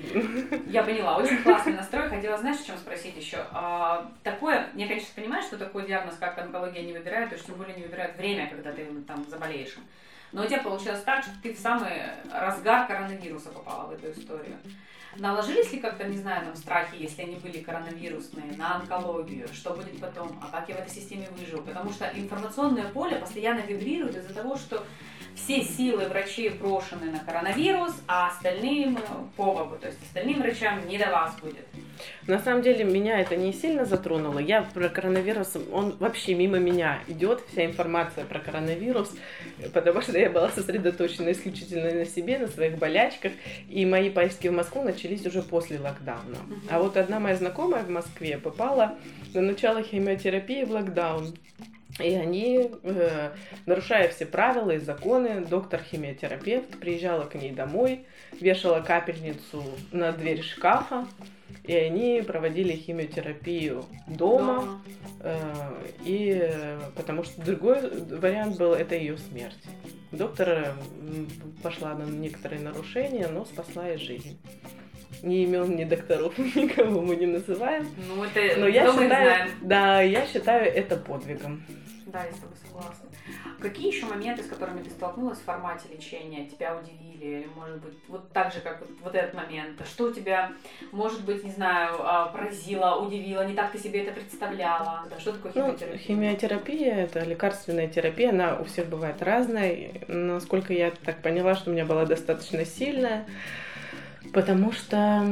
[0.66, 2.09] Я поняла, очень классный настрой.
[2.09, 3.38] Хотела, знаешь, о чем спросить еще?
[3.52, 7.55] А, такое, я, конечно, понимаю, что такой диагноз, как онкология, не выбирают, и уж тем
[7.57, 9.76] более не выбирают время, когда ты там заболеешь.
[10.33, 11.92] Но у тебя получилось так, что ты в самый
[12.33, 14.57] разгар коронавируса попала в эту историю.
[15.16, 20.01] Наложились ли как-то, не знаю, там страхи, если они были коронавирусные, на онкологию, что будет
[20.01, 21.62] потом, а как я в этой системе выживу?
[21.62, 24.85] Потому что информационное поле постоянно вибрирует из-за того, что
[25.34, 28.98] все силы врачей брошены на коронавирус, а остальным
[29.36, 31.66] по Богу, то есть остальным врачам не до вас будет.
[32.26, 34.38] На самом деле меня это не сильно затронуло.
[34.38, 39.14] Я про коронавирус, он вообще мимо меня идет, вся информация про коронавирус,
[39.72, 43.32] потому что я была сосредоточена исключительно на себе, на своих болячках,
[43.68, 46.38] и мои поездки в Москву начались уже после локдауна.
[46.70, 48.98] А вот одна моя знакомая в Москве попала
[49.34, 51.34] на начало химиотерапии в локдаун.
[51.98, 53.33] И они, э,
[53.66, 58.07] нарушая все правила и законы, доктор-химиотерапевт приезжала к ней домой,
[58.40, 61.07] вешала капельницу на дверь шкафа,
[61.64, 64.83] и они проводили химиотерапию дома,
[65.20, 65.37] э,
[66.05, 66.50] и
[66.96, 69.62] потому что другой вариант был это ее смерть.
[70.12, 70.74] Доктор
[71.62, 74.38] пошла на некоторые нарушения, но спасла ей жизнь
[75.22, 77.88] ни имен, ни докторов, никого мы не называем.
[78.08, 81.62] Ну, это Но я считаю, да, я считаю это подвигом.
[82.06, 83.08] Да, я с тобой согласна.
[83.61, 87.12] Какие еще моменты, с которыми ты столкнулась в формате лечения, тебя удивили?
[87.22, 89.80] Или, может быть, вот так же, как вот, вот этот момент?
[89.87, 90.52] Что тебя,
[90.90, 95.06] может быть, не знаю, а, поразило, удивило, не так ты себе это представляла?
[95.18, 95.92] Что такое химиотерапия?
[95.92, 99.92] Ну, химиотерапия– это лекарственная терапия, она у всех бывает разная.
[100.08, 103.26] Насколько я так поняла, что у меня была достаточно сильная,
[104.32, 105.26] Потому что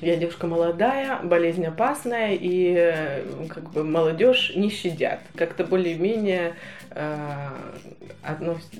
[0.00, 5.20] я девушка молодая, болезнь опасная, и как бы молодежь не щадят.
[5.34, 6.54] Как-то более-менее
[6.90, 7.48] э,
[8.22, 8.70] относ...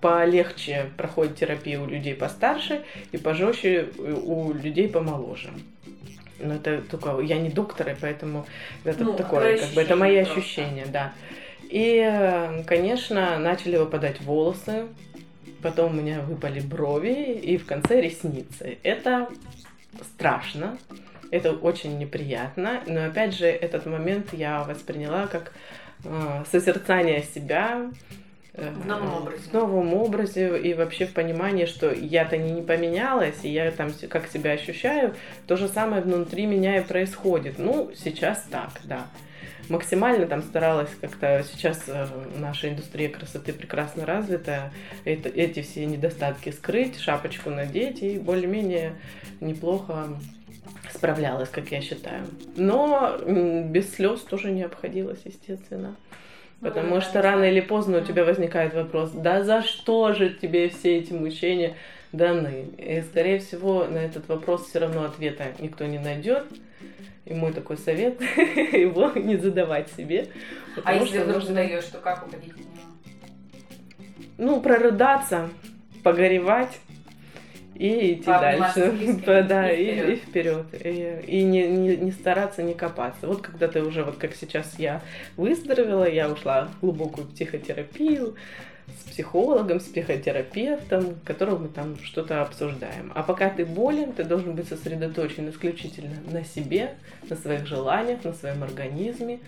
[0.00, 5.50] полегче проходит терапия у людей постарше и пожестче у людей помоложе.
[6.40, 8.46] Но это только я не доктор, и поэтому
[8.84, 10.40] это ну, такое, как бы это мои просто.
[10.40, 11.12] ощущения, да.
[11.62, 14.86] И, конечно, начали выпадать волосы,
[15.62, 18.78] потом у меня выпали брови и в конце ресницы.
[18.82, 19.28] Это
[20.02, 20.78] страшно,
[21.30, 25.52] это очень неприятно, но опять же этот момент я восприняла как
[26.04, 27.90] э, созерцание себя,
[28.54, 29.42] э, в новом образе.
[29.48, 33.90] В новом образе и вообще в понимании, что я-то не, не поменялась, и я там
[34.08, 35.14] как себя ощущаю,
[35.46, 37.58] то же самое внутри меня и происходит.
[37.58, 39.06] Ну, сейчас так, да
[39.68, 42.06] максимально там старалась как-то сейчас э,
[42.38, 44.72] наша индустрия красоты прекрасно развита,
[45.04, 48.92] это, эти все недостатки скрыть, шапочку надеть и более-менее
[49.40, 50.08] неплохо
[50.92, 52.24] справлялась, как я считаю.
[52.56, 55.96] Но без слез тоже не обходилось, естественно.
[56.60, 60.68] Ну Потому что рано или поздно у тебя возникает вопрос, да за что же тебе
[60.70, 61.76] все эти мучения
[62.12, 62.70] даны?
[62.78, 66.44] И, скорее всего, на этот вопрос все равно ответа никто не найдет.
[67.26, 70.28] И мой такой совет, его не задавать себе.
[70.84, 71.48] А если вдруг нужно...
[71.48, 72.70] задаешь, то как уходить от него?
[74.38, 75.50] Ну, прорыдаться,
[76.04, 76.78] погоревать
[77.74, 79.22] и идти дальше.
[79.26, 80.66] да, и, и вперед.
[80.72, 83.26] И, и не, не, не стараться не копаться.
[83.26, 85.02] Вот когда ты уже, вот как сейчас я
[85.36, 88.36] выздоровела, я ушла в глубокую психотерапию,
[88.88, 93.12] с психологом, с психотерапевтом, которого мы там что-то обсуждаем.
[93.14, 96.96] А пока ты болен, ты должен быть сосредоточен исключительно на себе,
[97.28, 99.40] на своих желаниях, на своем организме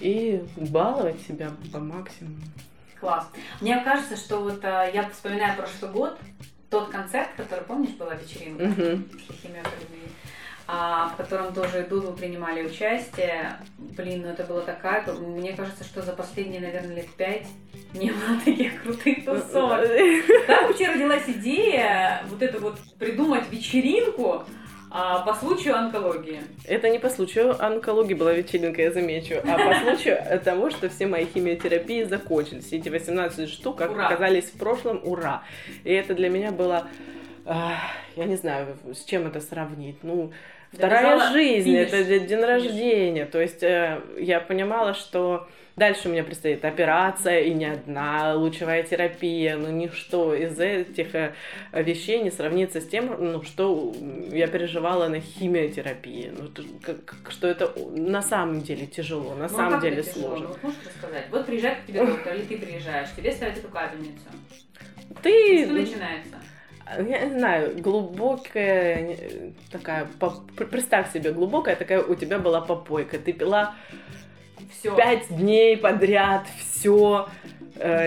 [0.00, 2.42] и баловать себя по максимуму.
[3.00, 3.26] Класс.
[3.60, 6.18] Мне кажется, что вот э, я вспоминаю прошлый год,
[6.70, 9.02] тот концерт, который, помнишь, была вечеринка uh-huh.
[9.62, 9.68] а,
[10.72, 13.56] в котором тоже и Дуду принимали участие.
[13.78, 15.04] Блин, ну это было такая...
[15.12, 17.46] Мне кажется, что за последние, наверное, лет пять
[17.92, 19.86] не было таких крутых тусовок.
[20.46, 24.44] Как вообще родилась идея вот это вот придумать вечеринку,
[24.90, 26.40] А по случаю онкологии.
[26.66, 31.06] Это не по случаю онкологии была вечеринка, я замечу, а по случаю того, что все
[31.06, 32.72] мои химиотерапии закончились.
[32.72, 34.06] Эти 18 штук Ура.
[34.06, 35.42] оказались в прошлом, ура.
[35.84, 36.88] И это для меня было,
[37.46, 37.78] а,
[38.16, 39.96] я не знаю, с чем это сравнить.
[40.02, 40.32] Ну,
[40.72, 41.88] вторая Довязала жизнь, финиш.
[41.88, 42.44] это день Финиш.
[42.46, 43.26] рождения.
[43.26, 48.82] То есть э, я понимала, что дальше у меня предстоит операция и не одна, лучевая
[48.82, 49.56] терапия.
[49.56, 51.32] Ну, ничто из этих э,
[51.72, 53.94] вещей не сравнится с тем, ну, что
[54.30, 56.32] я переживала на химиотерапии.
[56.36, 56.48] Ну,
[56.82, 60.10] как- как- что это на самом деле тяжело, на Ну, а самом как деле это
[60.12, 60.28] тяжело?
[60.36, 60.48] сложно.
[60.48, 61.24] Ну, можешь рассказать?
[61.30, 64.26] Вот приезжает к тебе доктор, или ты приезжаешь, тебе ставят эту капельницу.
[65.22, 66.36] Ты, Что начинается?
[66.98, 69.16] Я не знаю, глубокая
[69.70, 73.18] такая, поп- представь себе, глубокая такая у тебя была попойка.
[73.18, 73.74] Ты пила
[74.70, 74.94] Все.
[74.96, 77.28] пять дней подряд, все.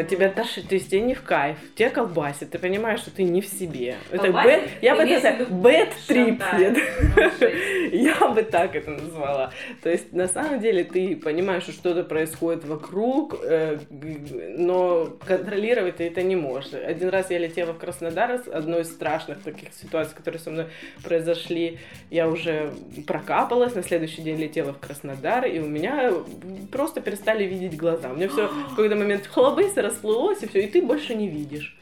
[0.10, 3.42] Тебя тошит, то есть тебе не в кайф, тебя колбасит, ты понимаешь, что ты не
[3.42, 3.96] в себе.
[4.12, 4.62] Это Колбасит?
[4.62, 6.42] бэт, я бы это бэт трип,
[7.92, 9.52] я бы так это назвала.
[9.84, 13.80] То есть на самом деле ты понимаешь, что что-то происходит вокруг, э,
[14.58, 16.74] но контролировать ты это не можешь.
[16.74, 20.68] Один раз я летела в Краснодар, одной из страшных таких ситуаций, которые со мной
[21.04, 22.74] произошли, я уже
[23.06, 26.12] прокапалась, на следующий день летела в Краснодар, и у меня
[26.72, 28.12] просто перестали видеть глаза.
[28.12, 29.28] У меня все в какой-то момент
[29.66, 31.76] хлобысь, расплылось, и все, и ты больше не видишь.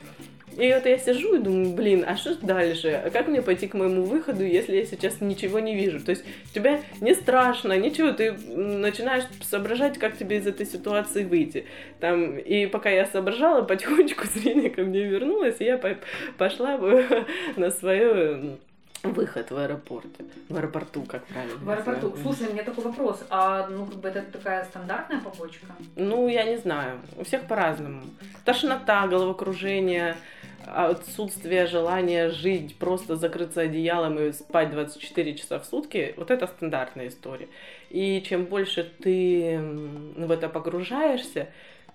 [0.56, 2.90] И вот я сижу и думаю, блин, а что дальше?
[3.04, 6.00] А как мне пойти к моему выходу, если я сейчас ничего не вижу?
[6.00, 11.66] То есть тебе не страшно, ничего, ты начинаешь соображать, как тебе из этой ситуации выйти.
[12.00, 15.98] Там, и пока я соображала, потихонечку зрение ко мне вернулось, и я по-
[16.38, 16.78] пошла
[17.56, 18.60] на свой
[19.04, 20.08] выход в аэропорт.
[20.50, 21.58] В аэропорту, как правильно.
[21.58, 22.10] В аэропорту.
[22.10, 22.24] назвать.
[22.24, 23.24] Слушай, у меня такой вопрос.
[23.30, 25.68] А ну как бы это такая стандартная побочка?
[25.96, 27.00] Ну, я не знаю.
[27.18, 28.04] У всех по-разному.
[28.46, 30.16] Тошнота, головокружение,
[30.66, 37.10] отсутствие желания жить, просто закрыться одеялом и спать 24 часа в сутки, вот это стандартная
[37.10, 37.50] история.
[37.90, 39.60] И чем больше ты
[40.16, 41.50] в это погружаешься,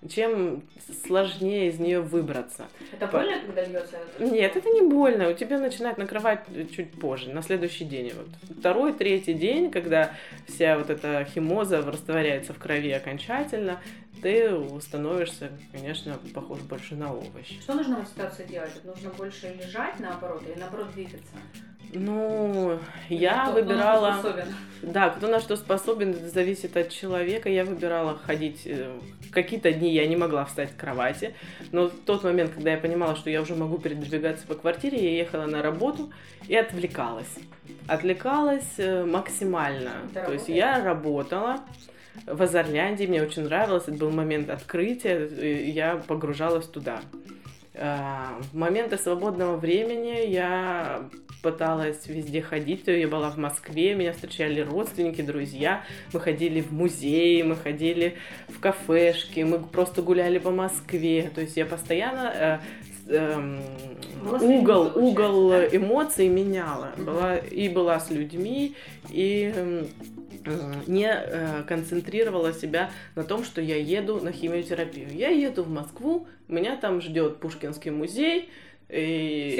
[0.08, 0.62] чем
[1.06, 2.66] сложнее из нее выбраться.
[2.92, 3.98] Это По- больно, когда льется?
[4.18, 5.28] Нет, это не больно.
[5.28, 8.12] У тебя начинает накрывать чуть позже, на следующий день.
[8.14, 8.58] Вот.
[8.58, 10.12] Второй, третий день, когда
[10.46, 13.80] вся вот эта химоза растворяется в крови окончательно,
[14.22, 17.58] ты становишься, конечно, похож больше на овощ.
[17.60, 18.72] Что нужно в этой ситуации делать?
[18.76, 21.32] Это нужно больше лежать наоборот или наоборот двигаться?
[21.94, 22.78] Ну,
[23.08, 24.12] я Кто- кто на что выбирала...
[24.20, 24.54] способен?
[24.82, 27.48] Да, кто на что способен, это зависит от человека.
[27.48, 28.62] Я выбирала ходить...
[28.66, 28.92] э,
[29.32, 31.34] Какие-то дни я не могла встать с кровати,
[31.72, 35.16] но в тот момент, когда я понимала, что я уже могу передвигаться по квартире, я
[35.18, 36.10] ехала на работу
[36.46, 37.34] и отвлекалась.
[37.86, 39.90] Отвлекалась э, максимально.
[40.12, 40.48] Ты То есть работаешь?
[40.48, 41.60] я работала
[42.26, 45.26] в Азерляндии, мне очень нравилось, это был момент открытия,
[45.70, 47.00] я погружалась туда.
[47.74, 51.08] А, В моменты свободного времени я
[51.42, 52.82] пыталась везде ходить.
[52.86, 55.84] Я была в Москве, меня встречали родственники, друзья.
[56.12, 58.16] Мы ходили в музеи, мы ходили
[58.48, 61.30] в кафешки, мы просто гуляли по Москве.
[61.32, 62.60] То есть я постоянно
[63.06, 63.60] э, эм,
[64.24, 66.90] угол, угол эмоций меняла.
[66.96, 68.74] Была, и была с людьми,
[69.10, 69.86] и
[70.86, 75.08] не э, концентрировала себя на том, что я еду на химиотерапию.
[75.12, 78.48] Я еду в Москву, меня там ждет Пушкинский музей,
[78.88, 79.54] и,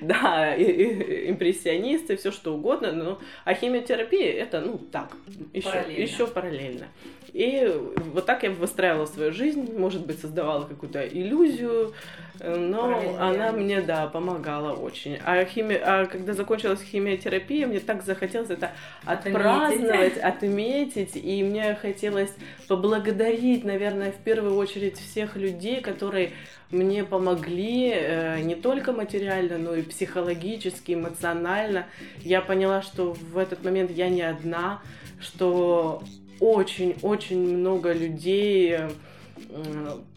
[0.02, 5.16] да, и- и- импрессионисты, все что угодно, но а химиотерапия это, ну, так,
[5.54, 6.02] еще, Параллельно.
[6.02, 6.86] еще параллельно.
[7.32, 7.72] И
[8.12, 11.94] вот так я выстраивала свою жизнь, может быть, создавала какую-то иллюзию,
[12.29, 15.18] э, но Параллельно она мне, да, помогала очень.
[15.24, 15.74] А, хими...
[15.74, 18.72] а когда закончилась химиотерапия, мне так захотелось это
[19.04, 22.32] отпраздновать, отметить, и мне хотелось
[22.66, 26.32] поблагодарить, наверное, в первую очередь всех людей, которые
[26.70, 31.86] мне помогли э, не только материально, но и психологически, эмоционально.
[32.20, 34.80] Я поняла, что в этот момент я не одна,
[35.20, 36.02] что
[36.38, 38.90] очень-очень много людей э,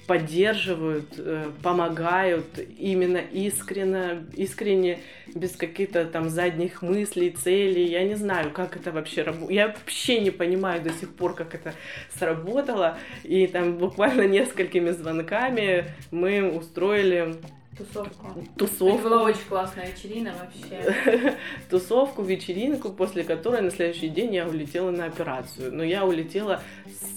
[0.07, 2.45] поддерживают, э, помогают
[2.77, 4.99] именно искренне, искренне,
[5.33, 7.85] без каких-то там задних мыслей, целей.
[7.85, 9.51] Я не знаю, как это вообще работает.
[9.51, 11.73] Я вообще не понимаю до сих пор, как это
[12.17, 12.97] сработало.
[13.23, 17.35] И там буквально несколькими звонками мы устроили
[17.77, 18.27] Тусовку.
[18.39, 18.97] Это тусовку.
[19.03, 21.35] была очень классная вечерина вообще.
[21.69, 25.73] тусовку, вечеринку, после которой на следующий день я улетела на операцию.
[25.73, 26.61] Но я улетела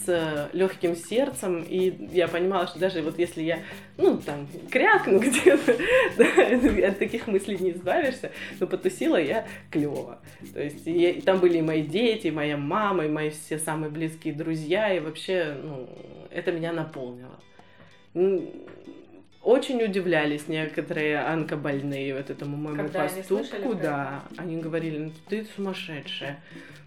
[0.06, 3.58] с легким сердцем, и я понимала, что даже вот если я,
[3.98, 5.76] ну, там, крякну где-то,
[6.16, 10.20] да, от таких мыслей не избавишься, но потусила я клево.
[10.54, 13.58] То есть я- и там были и мои дети, и моя мама, и мои все
[13.58, 15.88] самые близкие друзья, и вообще, ну,
[16.30, 17.38] это меня наполнило.
[19.46, 24.22] Очень удивлялись некоторые онкобольные вот этому моему Когда они поступку, слышали про да.
[24.38, 26.42] Они говорили, ну ты сумасшедшая.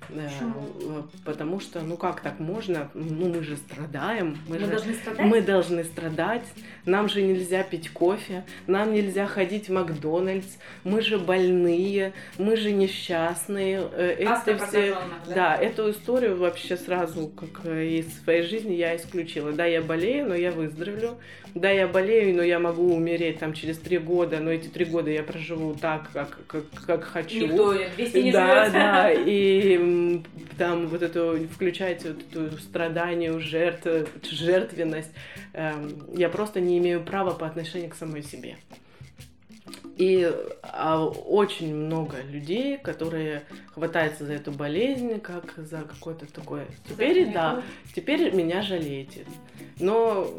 [0.10, 1.00] Да, Почему?
[1.00, 2.90] э, Потому что, ну как так можно?
[2.94, 4.38] Ну мы же страдаем.
[4.48, 5.26] Мы, Мы же должны страдать?
[5.26, 6.46] мы должны страдать,
[6.86, 12.72] нам же нельзя пить кофе, нам нельзя ходить в Макдональдс, мы же больные, мы же
[12.72, 13.88] несчастные.
[13.94, 14.98] Э, Это все...
[15.28, 15.34] да?
[15.36, 19.54] Да, эту историю вообще сразу, как э, из своей жизни, я исключила.
[19.54, 21.18] Да, я болею, но я выздоровлю.
[21.56, 25.10] Да, я болею, но я могу умереть там через три года, но эти три года
[25.10, 27.48] я проживу так, как, как, как хочу.
[27.48, 28.74] Никто 200 не да, живет.
[28.74, 30.22] да, и
[30.58, 33.88] там вот эту, включайте вот эту страдание, жертв,
[34.30, 35.12] жертвенность.
[35.54, 38.58] Эм, Я просто не имею права по отношению к самой себе.
[39.98, 40.32] И
[40.64, 43.44] а, очень много людей, которые
[43.74, 46.68] хватаются за эту болезнь, как за какое-то такое.
[46.88, 49.26] Теперь, да, теперь меня жалеете.
[49.78, 50.34] Но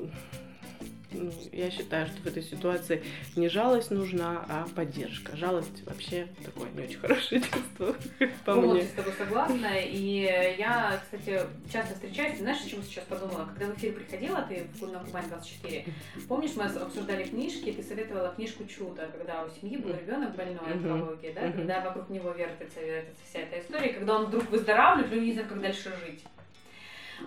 [1.12, 3.02] ну, я считаю, что в этой ситуации
[3.36, 5.36] не жалость нужна, а поддержка.
[5.36, 7.96] Жалость вообще такое не очень хорошее чувство,
[8.44, 8.62] по мне.
[8.62, 9.70] Полностью с тобой согласна.
[9.80, 10.22] И
[10.58, 11.40] я, кстати,
[11.72, 12.38] часто встречаюсь.
[12.38, 13.46] Знаешь, о чем сейчас подумала?
[13.56, 15.84] Когда в эфир приходила, ты на Кубань 24,
[16.28, 20.92] помнишь, мы обсуждали книжки, ты советовала книжку «Чудо», когда у семьи был ребенок больной Мгм.
[20.92, 21.50] онкологией, да?
[21.52, 25.48] Когда вокруг него вертится, вертится вся эта история, когда он вдруг выздоравливает, но не знает,
[25.48, 26.24] как дальше жить.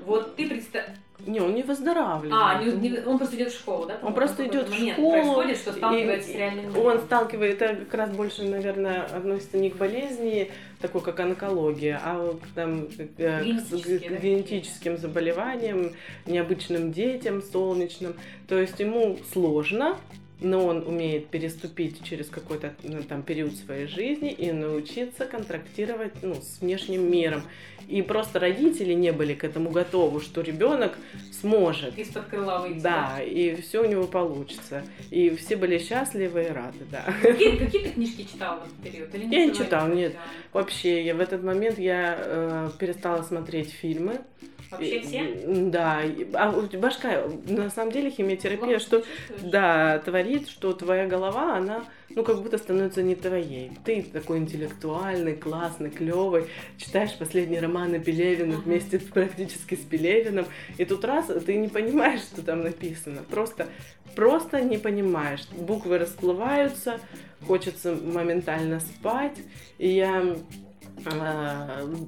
[0.05, 0.85] Вот ты представь...
[1.25, 2.33] Не, он не выздоравливает.
[2.35, 3.97] А, не- не- он просто идет в школу, да?
[4.01, 6.85] Он просто идет в школу, происходит, что и- сталкивается с реальным миром.
[6.85, 12.35] Он сталкивает, это как раз больше, наверное, относится не к болезни, такой как онкология, а
[12.55, 12.87] там
[13.17, 15.93] э, к Генетические, к да, генетическим заболеваниям,
[16.25, 18.15] необычным детям, солнечным.
[18.49, 19.95] То есть ему сложно,
[20.43, 26.35] но он умеет переступить через какой-то ну, там период своей жизни и научиться контрактировать ну,
[26.35, 27.43] с внешним миром.
[27.87, 30.97] И просто родители не были к этому готовы, что ребенок
[31.41, 31.97] сможет.
[31.97, 32.79] Из-под крыла выйти.
[32.79, 34.83] Да, и все у него получится.
[35.11, 37.03] И все были счастливы и рады, да.
[37.21, 39.15] Какие, какие ты книжки читала в этот период?
[39.15, 40.11] Или Я не читала, нет.
[40.11, 40.27] читала?
[40.53, 44.21] Вообще, я в этот момент я э, перестала смотреть фильмы.
[44.73, 45.45] Вообще И- все?
[45.69, 46.01] Да.
[46.33, 49.03] А башка, на самом деле, химиотерапия, Плохо что
[49.41, 53.71] да, творит, что твоя голова, она, ну, как будто становится не твоей.
[53.85, 56.45] Ты такой интеллектуальный, классный, клевый,
[56.77, 58.63] читаешь последние романы Пелевина Мгм.
[58.63, 60.45] вместе практически с Пелевиным,
[60.77, 63.21] и тут раз ты не понимаешь, что там написано.
[63.29, 63.67] Просто,
[64.15, 65.47] просто не понимаешь.
[65.51, 66.99] Буквы расплываются,
[67.47, 69.37] хочется моментально спать.
[69.77, 70.35] И я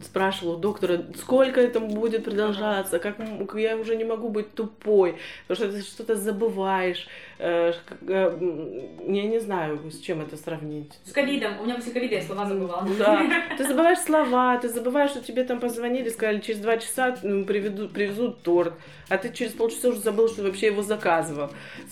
[0.03, 3.17] спрашивала у доктора, сколько это будет продолжаться, как
[3.55, 5.17] я уже не могу быть тупой,
[5.47, 7.07] потому что ты что-то забываешь.
[7.38, 7.73] Э,
[8.07, 8.38] э,
[9.07, 10.91] Я не знаю, с чем это сравнить.
[11.03, 11.59] С ковидом.
[11.59, 12.88] У меня после ковида я слова забывала.
[12.97, 13.25] Да,
[13.57, 17.91] ты забываешь слова, ты забываешь, что тебе там позвонили, сказали, через два часа м, приведут,
[17.93, 18.73] привезут торт,
[19.09, 21.49] а ты через полчаса уже забыл, что вообще его заказывал.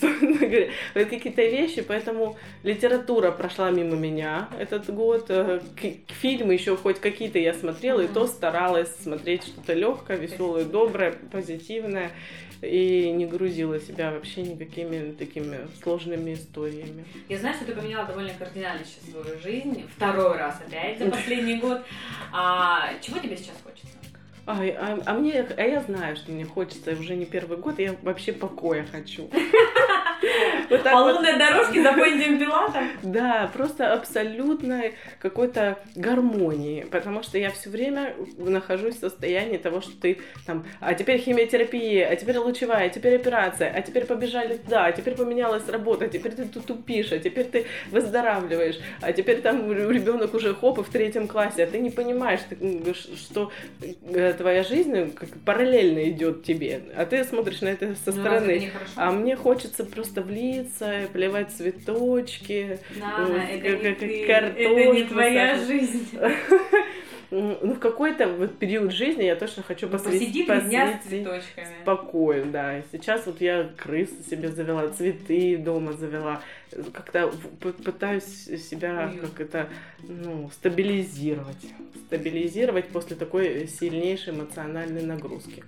[0.94, 5.60] Вот какие-то вещи, поэтому литература прошла мимо меня этот год, э,
[6.20, 12.10] фильмы еще хоть какие-то я смотрела, и то старалась смотреть что-то легкое, веселое, доброе, позитивное,
[12.64, 17.04] и не грузила себя вообще никакими такими сложными историями.
[17.28, 19.88] Я знаю, что ты поменяла довольно кардинально сейчас свою жизнь.
[19.96, 21.82] Второй раз опять за последний год.
[22.32, 23.96] А чего тебе сейчас хочется?
[24.46, 27.96] Ай, а, а мне, а я знаю, что мне хочется уже не первый год, я
[28.02, 29.30] вообще покоя хочу.
[30.70, 31.14] Вот По вот.
[31.16, 32.88] лунной дорожке за Понтием Пилатом?
[33.02, 39.92] Да, просто абсолютной какой-то гармонии, потому что я все время нахожусь в состоянии того, что
[40.00, 44.86] ты там, а теперь химиотерапия, а теперь лучевая, а теперь операция, а теперь побежали туда,
[44.86, 49.40] а теперь поменялась работа, а теперь ты тут тупишь, а теперь ты выздоравливаешь, а теперь
[49.40, 52.56] там ребенок уже хоп и в третьем классе, а ты не понимаешь, ты,
[52.94, 53.50] что
[53.82, 55.14] э, твоя жизнь
[55.44, 58.58] параллельно идет тебе, а ты смотришь на это со Ну, стороны.
[58.58, 58.92] нехорошо?
[58.96, 64.92] А мне хочется просто влиться, плевать цветочки, Да, э, это не как- ты, картошку это
[64.94, 65.66] не твоя сажать.
[65.68, 66.08] жизнь.
[67.30, 71.66] Ну, в какой-то вот период жизни я точно хочу Ну, посвятить, дня с посвятить цветочками.
[71.82, 72.80] спокою, да.
[72.92, 76.42] Сейчас вот я крыс себе завела, цветы дома завела.
[76.92, 79.22] Как-то пытаюсь себя Уют.
[79.22, 79.68] как это,
[80.02, 81.56] ну, стабилизировать.
[82.06, 85.64] Стабилизировать после такой сильнейшей эмоциональной нагрузки.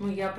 [0.00, 0.34] Ну, я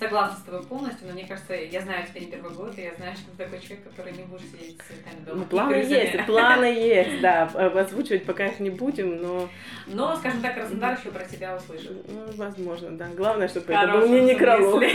[0.00, 2.94] согласна с тобой полностью, но мне кажется, я знаю тебя не первый год, и я
[2.94, 5.40] знаю, что ты такой человек, который не будешь сидеть с цветами дома.
[5.40, 7.42] Ну, планы есть, планы есть, да.
[7.42, 9.50] Озвучивать пока их не будем, но,
[9.86, 11.92] Но, скажем так, Краснодар еще про тебя услышит.
[12.08, 13.08] ну, возможно, да.
[13.08, 14.82] Главное, чтобы это был не некролог.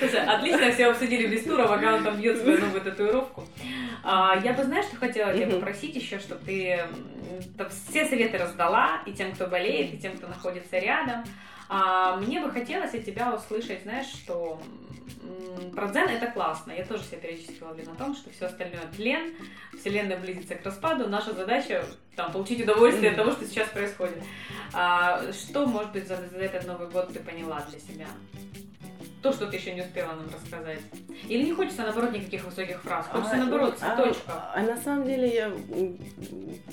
[0.00, 3.44] Слушай, отлично все обсудили без тура, пока он там бьет свою новую татуировку.
[4.02, 6.80] А, я бы, знаешь, что хотела тебя попросить еще, чтобы ты
[7.90, 11.24] все советы раздала и тем, кто болеет, и тем, кто находится рядом.
[11.68, 14.60] А, мне бы хотелось от тебя услышать, знаешь, что
[15.74, 16.72] про дзен это классно.
[16.72, 19.34] Я тоже себя периодически ловлю на том, что все остальное тлен,
[19.78, 21.08] вселенная близится к распаду.
[21.08, 21.84] Наша задача
[22.16, 24.18] там, получить удовольствие от того, что сейчас происходит.
[24.72, 28.06] А, что, может быть, за, за этот Новый год ты поняла для себя?
[29.22, 30.80] То, что ты еще не успела нам рассказать?
[31.28, 33.06] Или не хочется, наоборот, никаких высоких фраз?
[33.06, 34.32] Хочется, а, наоборот, цветочка.
[34.32, 35.52] А, а на самом деле, я,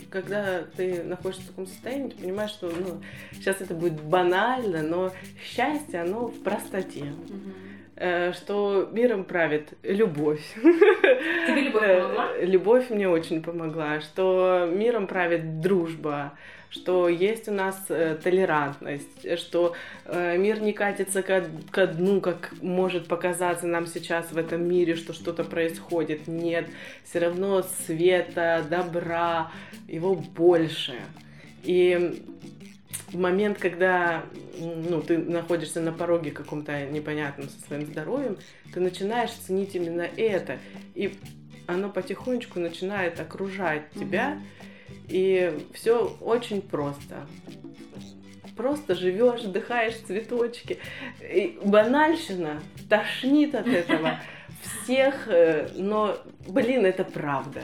[0.09, 5.11] когда ты находишься в таком состоянии, ты понимаешь, что ну, сейчас это будет банально, но
[5.43, 7.03] счастье, оно в простоте.
[7.03, 8.33] Угу.
[8.33, 10.43] Что миром правит любовь.
[10.55, 12.37] Тебе любовь помогла?
[12.41, 14.01] Любовь мне очень помогла.
[14.01, 16.33] Что миром правит дружба
[16.69, 22.53] что есть у нас э, толерантность, что э, мир не катится ко, ко дну, как
[22.61, 26.27] может показаться нам сейчас в этом мире, что что-то происходит.
[26.27, 26.67] Нет,
[27.03, 29.51] все равно света, добра,
[29.87, 30.95] его больше.
[31.63, 32.23] И
[33.07, 34.23] в момент, когда
[34.59, 38.37] ну, ты находишься на пороге каком-то непонятном со своим здоровьем,
[38.73, 40.59] ты начинаешь ценить именно это.
[40.93, 41.17] И
[41.67, 44.33] оно потихонечку начинает окружать тебя.
[44.33, 44.65] Mm-hmm
[45.07, 47.27] и все очень просто.
[48.55, 50.79] Просто живешь, вдыхаешь цветочки.
[51.21, 54.19] И банальщина тошнит от этого
[54.83, 57.63] всех, э, но, блин, это правда.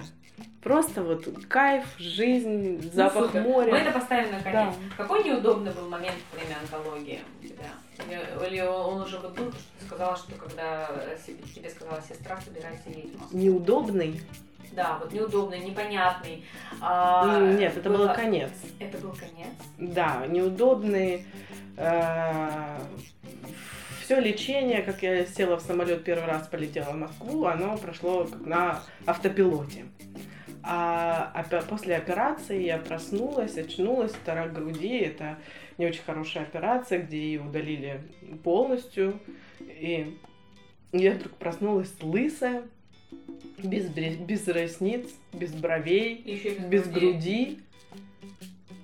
[0.62, 3.72] Просто вот кайф, жизнь, ну, запах ну, моря.
[3.72, 4.76] Мы это поставим на конец.
[4.76, 4.96] Да.
[4.96, 7.70] Какой неудобный был момент во время онкологии у тебя?
[8.06, 10.88] Или, или он уже вот был, что ты сказала, что когда
[11.56, 12.84] тебе сказала сестра, собирайся
[13.18, 13.38] Москву?
[13.40, 14.22] Неудобный?
[14.72, 16.46] Да, вот неудобный, непонятный.
[16.80, 18.52] А, Нет, это был конец.
[18.80, 19.50] Это был конец?
[19.78, 21.26] Да, неудобный.
[21.78, 22.78] Э,
[24.04, 28.46] все лечение, как я села в самолет первый раз, полетела в Москву, оно прошло как
[28.46, 29.86] на автопилоте.
[30.64, 34.98] А после операции я проснулась, очнулась, вторая груди.
[35.00, 35.38] Это
[35.78, 38.02] не очень хорошая операция, где ее удалили
[38.44, 39.20] полностью.
[39.60, 40.18] И
[40.92, 42.64] я вдруг проснулась лысая,
[43.64, 47.60] без, без ресниц, без бровей, Еще без, без груди.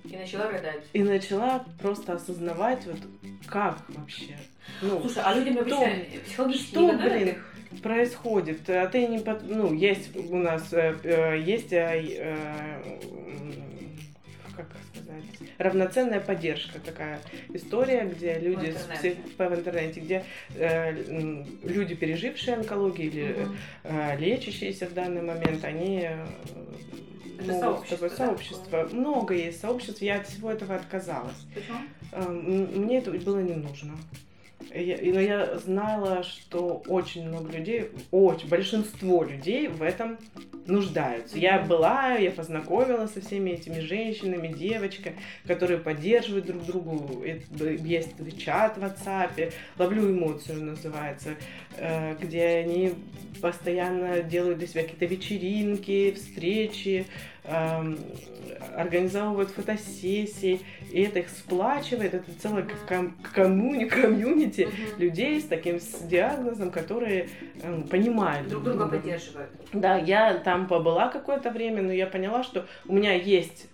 [0.04, 0.82] И начала рыдать.
[0.92, 2.98] И начала просто осознавать, вот
[3.46, 4.38] как вообще.
[4.80, 5.86] Ну, Слушай, а людям обычно
[6.24, 7.34] психологически что, блин,
[7.82, 8.68] происходит?
[8.70, 9.48] А ты не под...
[9.48, 13.00] Ну, есть у нас, э, э есть э, э,
[14.64, 15.24] как сказать,
[15.58, 17.20] равноценная поддержка такая
[17.52, 19.16] история, где люди в, интернете.
[19.36, 20.92] С, в интернете, где э,
[21.64, 23.54] люди, пережившие онкологию или угу.
[23.84, 26.26] э, лечащиеся в данный момент, они э,
[27.40, 28.16] это могут сообщество, да?
[28.16, 28.88] сообщество.
[28.92, 31.46] Много есть сообществ, я от всего этого отказалась.
[31.54, 31.78] Почему?
[32.12, 33.92] Э, мне это было не нужно.
[34.74, 40.18] Я, но я знала, что очень много людей, очень большинство людей в этом
[40.66, 41.38] нуждаются.
[41.38, 47.24] Я была, я познакомилась со всеми этими женщинами, девочками, которые поддерживают друг другу.
[47.24, 51.30] Есть чат в WhatsApp, ловлю эмоцию называется,
[51.76, 52.94] э, где они
[53.40, 57.06] постоянно делают для себя какие-то вечеринки, встречи,
[58.74, 60.60] организовывают фотосессии,
[60.92, 64.98] и это их сплачивает, это целая ком- коммуни, комьюнити uh-huh.
[64.98, 67.28] людей с таким с диагнозом, которые
[67.62, 68.48] э, понимают.
[68.48, 69.50] Друг друга поддерживают.
[69.72, 73.66] Да, я там побыла какое-то время, но я поняла, что у меня есть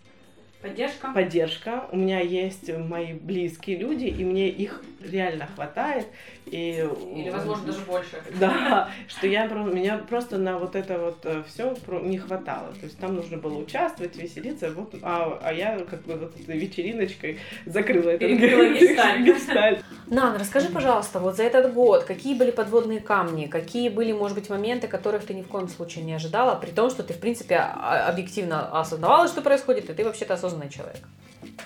[0.64, 1.12] Поддержка.
[1.12, 1.84] Поддержка.
[1.92, 6.06] У меня есть мои близкие люди, и мне их реально хватает.
[6.46, 8.22] И, Или, возможно, даже больше.
[8.40, 12.72] Да, что я меня просто на вот это вот э, все не хватало.
[12.72, 16.58] То есть там нужно было участвовать, веселиться, вот, а, а я как бы вот этой
[16.58, 19.84] вечериночкой закрыла этот гештальт.
[20.06, 24.50] Нан, расскажи, пожалуйста, вот за этот год какие были подводные камни, какие были, может быть,
[24.50, 27.56] моменты, которых ты ни в коем случае не ожидала, при том, что ты, в принципе,
[27.56, 31.02] объективно осознавала, что происходит, и ты вообще-то осознанный человек?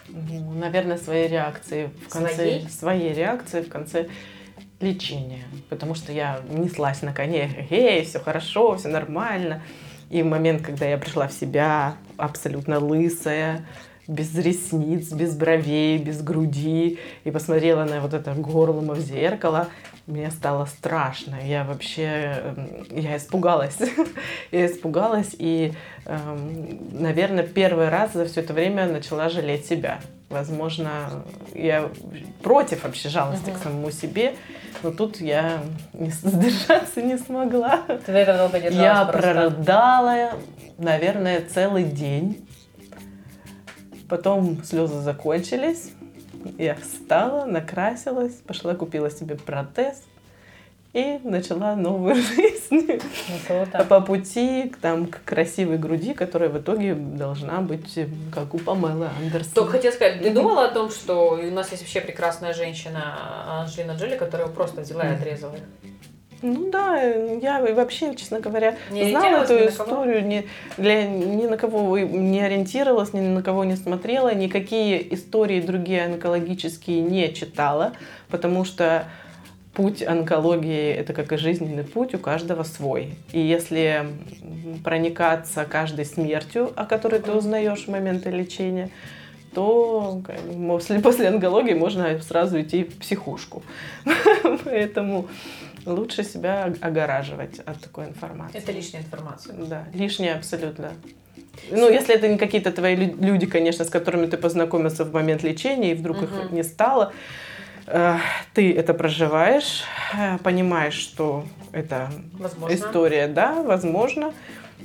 [0.09, 2.35] Ну, наверное, свои реакции в конце...
[2.35, 2.69] Своей?
[2.69, 4.09] Своей реакции в конце
[4.81, 5.45] лечения.
[5.69, 9.63] Потому что я неслась на коне, эй, все хорошо, все нормально.
[10.11, 13.67] И в момент, когда я пришла в себя, абсолютно лысая,
[14.09, 19.69] без ресниц, без бровей, без груди, и посмотрела на вот это горло в зеркало,
[20.09, 21.37] мне стало страшно.
[21.45, 23.77] Я вообще, эм, я испугалась.
[24.51, 25.75] я испугалась и,
[26.07, 30.01] эм, наверное, первый раз за все это время начала жалеть себя.
[30.31, 31.91] Возможно, я
[32.43, 33.59] против вообще жалости uh-huh.
[33.59, 34.35] к самому себе,
[34.83, 37.83] но тут я не сдержаться не смогла.
[38.07, 39.21] Ты этого долго держалась Я просто.
[39.21, 40.31] прорыдала,
[40.79, 42.49] наверное, целый день.
[44.09, 45.93] Потом слезы закончились.
[46.59, 50.03] Я встала, накрасилась, пошла купила себе протез
[50.93, 53.01] и начала новую жизнь.
[53.49, 57.99] ну, по пути там, к красивой груди, которая в итоге должна быть
[58.35, 59.53] как у Памелы Андерсон.
[59.55, 63.93] Только хотела сказать, ты думала о том, что у нас есть вообще прекрасная женщина Анжелина
[63.93, 65.63] Джоли, которая просто взяла и отрезала их?
[66.43, 71.99] Ну да, я вообще, честно говоря, не знала эту историю, ни, для, ни на кого
[71.99, 77.93] не ориентировалась, ни на кого не смотрела, никакие истории другие онкологические не читала,
[78.29, 79.05] потому что
[79.75, 83.15] путь онкологии– это как и жизненный путь, у каждого свой.
[83.33, 84.07] И если
[84.85, 88.91] проникаться каждой смертью, о которой ты узнаешь в моменты лечения,
[89.55, 90.21] то
[90.69, 93.63] после, после онкологии можно сразу идти в психушку.
[94.65, 95.29] Поэтому
[95.89, 98.59] лучше себя огораживать от такой информации.
[98.59, 99.55] Это лишняя информация.
[99.55, 100.93] Да, лишняя абсолютно.
[101.71, 105.93] Ну, если это не какие-то твои люди, конечно, с которыми ты познакомился в момент лечения,
[105.93, 106.27] и вдруг угу.
[106.27, 107.13] их не стало,
[107.87, 108.17] э,
[108.55, 109.85] ты это проживаешь,
[110.17, 112.75] э, понимаешь, что это возможно.
[112.75, 114.33] история, да, возможно.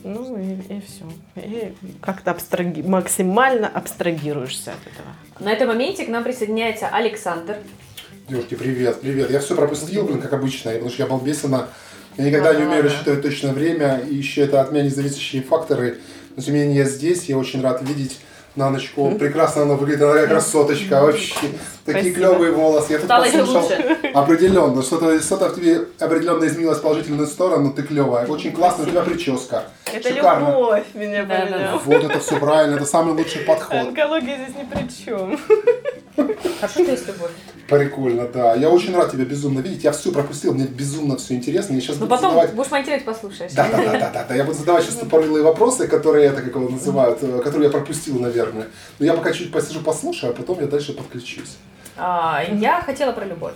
[0.03, 1.05] Ну и, и все.
[1.35, 2.81] И как-то абстраги...
[2.81, 5.07] максимально абстрагируешься от этого.
[5.39, 7.57] На этом моменте к нам присоединяется Александр.
[8.29, 9.31] Девушки, привет, привет.
[9.31, 11.67] Я все пропустил, блин, как обычно, потому что я балбесина.
[12.15, 15.97] Я никогда а, не умею рассчитывать точное время, и еще это от меня независящие факторы.
[16.37, 18.21] Но тем не менее я здесь, я очень рад видеть
[18.55, 19.11] Наночку.
[19.15, 21.35] Прекрасно она выглядит, она красоточка вообще.
[21.83, 22.93] Такие клевые волосы.
[22.93, 23.69] Я тут Стало послушал.
[24.13, 24.81] Определенно.
[24.83, 27.73] Что-то что в тебе определенно изменилось в положительную сторону.
[27.73, 28.25] Ты клевая.
[28.27, 29.65] Очень классная у тебя прическа.
[29.91, 30.49] Это Шикарно.
[30.49, 31.81] любовь меня да, да.
[31.83, 32.75] Вот это все правильно.
[32.75, 33.75] Это самый лучший подход.
[33.75, 35.39] Онкология здесь ни при чем.
[36.61, 37.31] Хорошо, что есть любовь.
[37.77, 38.55] Прикольно, да.
[38.55, 39.83] Я очень рад тебя безумно видеть.
[39.83, 41.73] Я все пропустил, мне безумно все интересно.
[41.73, 42.53] Я сейчас ну потом задавать...
[42.53, 43.51] будешь монтировать, послушаешь.
[43.53, 46.69] Да, да, да, да, да, Я буду задавать сейчас тупорылые вопросы, которые это как его
[46.69, 48.67] называют, э, которые я пропустил, наверное.
[48.99, 51.57] Но я пока чуть посижу, послушаю, а потом я дальше подключусь.
[51.97, 53.53] А, я хотела про любовь.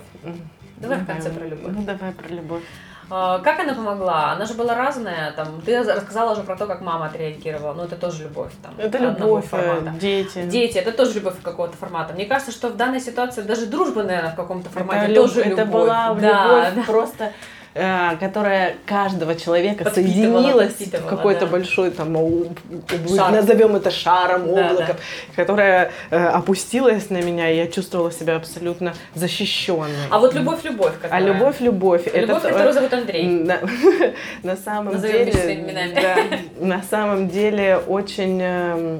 [0.76, 1.72] Давай в конце про любовь.
[1.74, 2.62] Ну давай про любовь.
[3.10, 4.32] А, как она помогла?
[4.32, 5.32] Она же была разная.
[5.32, 7.72] Там, ты рассказала уже про то, как мама отреагировала.
[7.72, 8.52] Ну, это тоже любовь.
[8.62, 9.98] Там, это любовь, э, формата.
[9.98, 10.42] дети.
[10.42, 12.12] Дети, это тоже любовь какого-то формата.
[12.14, 15.58] Мне кажется, что в данной ситуации даже дружба, наверное, в каком-то формате это тоже любовь.
[15.58, 16.82] Это была да, любовь да.
[16.92, 17.32] просто
[18.18, 21.52] которая каждого человека соединилась в какой-то да.
[21.52, 22.16] большой там
[23.14, 23.30] Шар.
[23.30, 25.34] назовем это шаром да, облаком, да.
[25.36, 30.08] которая э, опустилась на меня, и я чувствовала себя абсолютно защищенной.
[30.10, 31.22] А вот любовь, любовь, которая...
[31.22, 32.06] А любовь, любовь.
[32.06, 33.26] Любовь, это, которую зовут Андрей.
[33.26, 33.60] На,
[34.42, 36.16] на самом Назовем деле, да,
[36.58, 38.98] на самом деле очень э,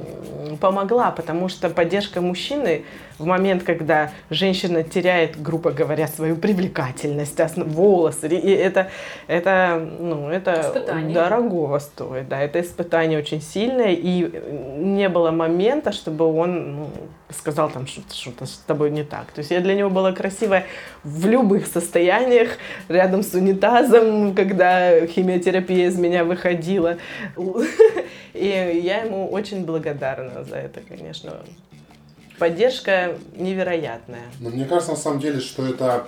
[0.61, 2.85] помогла, потому что поддержка мужчины
[3.19, 8.89] в момент, когда женщина теряет, грубо говоря, свою привлекательность, волосы, и это,
[9.27, 11.13] это, ну, это испытание.
[11.13, 14.31] дорогого стоит, да, это испытание очень сильное, и
[14.77, 16.89] не было момента, чтобы он ну,
[17.29, 19.31] сказал там что-то, что-то с тобой не так.
[19.31, 20.65] То есть я для него была красивая
[21.03, 22.57] в любых состояниях,
[22.87, 26.97] рядом с унитазом, когда химиотерапия из меня выходила.
[28.33, 31.33] И я ему очень благодарна за это, конечно
[32.39, 34.23] поддержка невероятная.
[34.39, 36.07] Но мне кажется, на самом деле, что это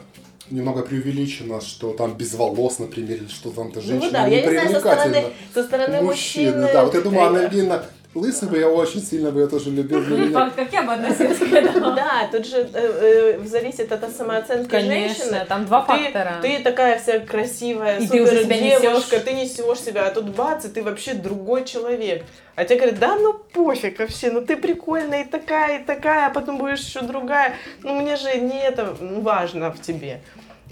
[0.50, 4.36] немного преувеличено, что там без волос, например, или что там-то ну женщина ну, да, не
[4.38, 5.24] я не знаю, со стороны,
[5.54, 6.46] со стороны мужчины.
[6.52, 6.74] мужчины.
[6.74, 10.34] Да, вот я думаю, Анна Ильина Лысый бы я очень сильно бы я тоже любил.
[10.34, 11.96] Факт, как я бы относилась к этому.
[11.96, 15.46] Да, тут же э, э, зависит от самооценки женщины.
[15.48, 16.40] там два фактора.
[16.42, 21.14] Ты такая вся красивая, супер девушка, ты несешь себя, а тут бац, и ты вообще
[21.14, 22.24] другой человек.
[22.56, 26.30] А тебе говорят, да ну пофиг вообще, ну ты прикольная и такая, и такая, а
[26.32, 27.56] потом будешь еще другая.
[27.82, 30.20] Ну мне же не это важно в тебе.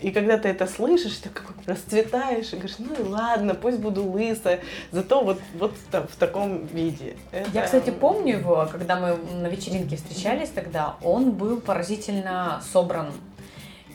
[0.02, 4.04] И когда ты это слышишь, ты как расцветаешь и говоришь, ну и ладно, пусть буду
[4.04, 7.16] лысая, зато вот, вот в таком виде.
[7.32, 7.50] Это...
[7.54, 13.12] Я, кстати, помню его, когда мы на вечеринке встречались тогда, он был поразительно собран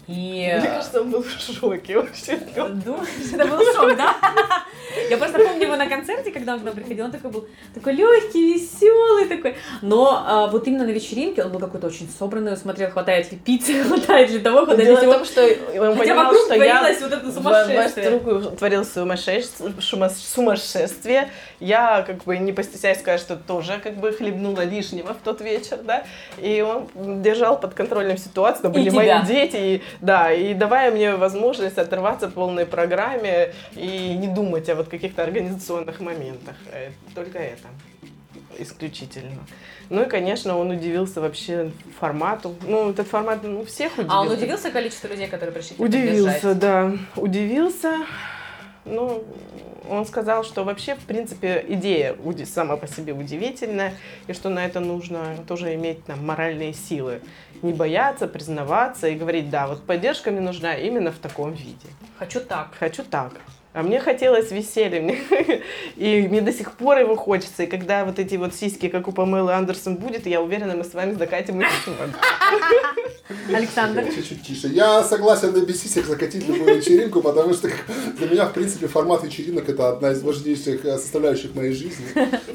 [0.07, 0.59] и...
[0.61, 2.37] Мне кажется, он был в шоке вообще.
[2.37, 4.15] Думаешь, это был шок, да?
[5.11, 7.95] Я просто помню его на концерте, когда он к нам приходил, он такой был такой
[7.95, 9.57] легкий, веселый такой.
[9.83, 13.39] Но а, вот именно на вечеринке он был какой-то очень собранный, он смотрел, хватает ли
[13.39, 17.33] пиццы, хватает ли того, хватает ли том, что он Хотя понимал, что я вот это
[17.33, 18.11] сумасшествие.
[18.11, 21.31] вокруг творилось сумасшествие.
[21.61, 25.79] Я как бы не постесняюсь сказать, что тоже как бы хлебнула лишнего в тот вечер,
[25.83, 26.05] да.
[26.39, 31.79] И он держал под контролем ситуацию, были мои дети, и да, и давая мне возможность
[31.79, 36.57] оторваться в полной программе и не думать о вот каких-то организационных моментах.
[36.73, 37.69] Э, только это
[38.59, 39.47] исключительно.
[39.91, 42.55] Ну и, конечно, он удивился вообще формату.
[42.67, 44.13] Ну, этот формат, ну, всех удивил.
[44.13, 46.93] А он удивился количеству людей, которые пришли Удивился, да.
[47.17, 47.99] Удивился.
[48.85, 49.25] Ну,
[49.89, 52.17] он сказал, что вообще, в принципе, идея
[52.47, 53.95] сама по себе удивительная,
[54.27, 57.21] и что на это нужно тоже иметь там, моральные силы.
[57.65, 61.89] Не бояться, признаваться и говорить, да, вот поддержка мне нужна именно в таком виде.
[62.19, 62.69] Хочу так.
[62.79, 63.33] Хочу так.
[63.73, 65.19] А мне хотелось веселья, мне,
[65.97, 67.62] и мне до сих пор его хочется.
[67.62, 70.93] И когда вот эти вот сиськи, как у Памелы Андерсон, будет, я уверена, мы с
[70.93, 71.69] вами закатим их
[73.49, 74.05] Александр.
[74.15, 74.69] Чуть-чуть тише.
[74.69, 77.71] Я согласен на без сисек закатить любую вечеринку, потому что
[78.19, 82.05] для меня, в принципе, формат вечеринок это одна из важнейших э, составляющих моей жизни.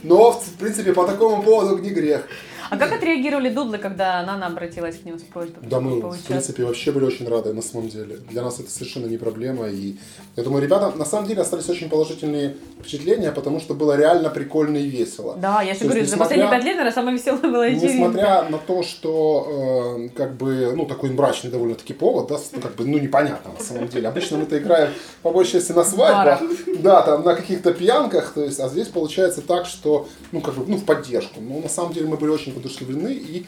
[0.03, 2.27] Но, в принципе, по такому поводу не грех.
[2.69, 6.63] А как отреагировали дудлы, когда Нана обратилась к ним с просьбой Да мы, в принципе,
[6.63, 8.17] вообще были очень рады, на самом деле.
[8.29, 9.67] Для нас это совершенно не проблема.
[9.67, 9.95] И
[10.35, 14.77] я думаю, ребята, на самом деле, остались очень положительные впечатления, потому что было реально прикольно
[14.77, 15.35] и весело.
[15.35, 17.97] Да, я же говорю, за последние пять лет, наверное, самое веселое было вечеринка.
[17.97, 22.85] Несмотря на то, что, э, как бы, ну, такой мрачный довольно-таки повод, да, как бы,
[22.85, 24.07] ну, непонятно на самом деле.
[24.07, 24.91] Обычно мы-то играем,
[25.23, 26.41] по большей части, на свадьбах,
[26.79, 30.65] да, там, на каких-то пьянках, то есть, а здесь получается так, что, ну, как бы,
[30.67, 31.41] ну, в поддержку.
[31.41, 33.45] Но на самом деле мы были очень воодушевлены, и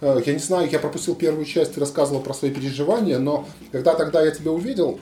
[0.00, 3.94] э, я не знаю, я пропустил первую часть и рассказывал про свои переживания, но когда
[3.94, 4.98] тогда я тебя увидел,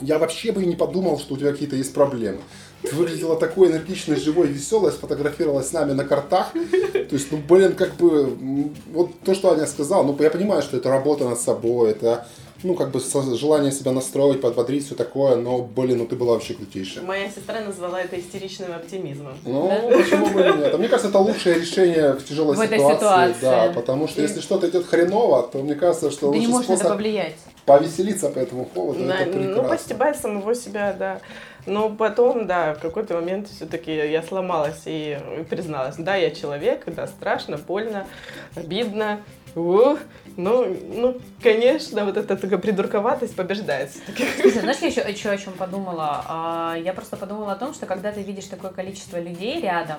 [0.00, 2.40] я вообще бы и не подумал, что у тебя какие-то есть проблемы.
[2.88, 6.52] Ты выглядела такой энергичной, живой, веселой, сфотографировалась с нами на картах.
[6.52, 10.76] То есть, ну, блин, как бы, вот то, что Аня сказала, ну, я понимаю, что
[10.76, 12.26] это работа над собой, это
[12.64, 13.00] ну, как бы
[13.36, 17.04] желание себя настроить, подбодрить, все такое, но, блин, ну ты была вообще крутейшая.
[17.04, 19.34] Моя сестра назвала это истеричным оптимизмом.
[19.44, 19.96] Ну, да?
[19.96, 20.74] почему бы и нет?
[20.74, 22.96] А мне кажется, это лучшее решение в тяжелой в ситуации.
[22.96, 23.40] ситуации.
[23.42, 24.24] Да, потому что и...
[24.24, 27.36] если что-то идет хреново, то мне кажется, что ты лучший не можешь способ повлиять.
[27.66, 29.62] повеселиться по этому поводу, на, это прекрасно.
[29.62, 31.20] Ну, постебать самого себя, да.
[31.66, 37.06] Но потом, да, в какой-то момент все-таки я сломалась и призналась, да, я человек, да,
[37.06, 38.06] страшно, больно,
[38.54, 39.20] обидно,
[39.54, 40.00] Ух,
[40.36, 43.92] ну, ну, конечно, вот эта такая придурковатость побеждает.
[44.40, 46.24] Слушай, знаешь, я еще, еще о чем подумала?
[46.26, 49.98] А, я просто подумала о том, что когда ты видишь такое количество людей рядом,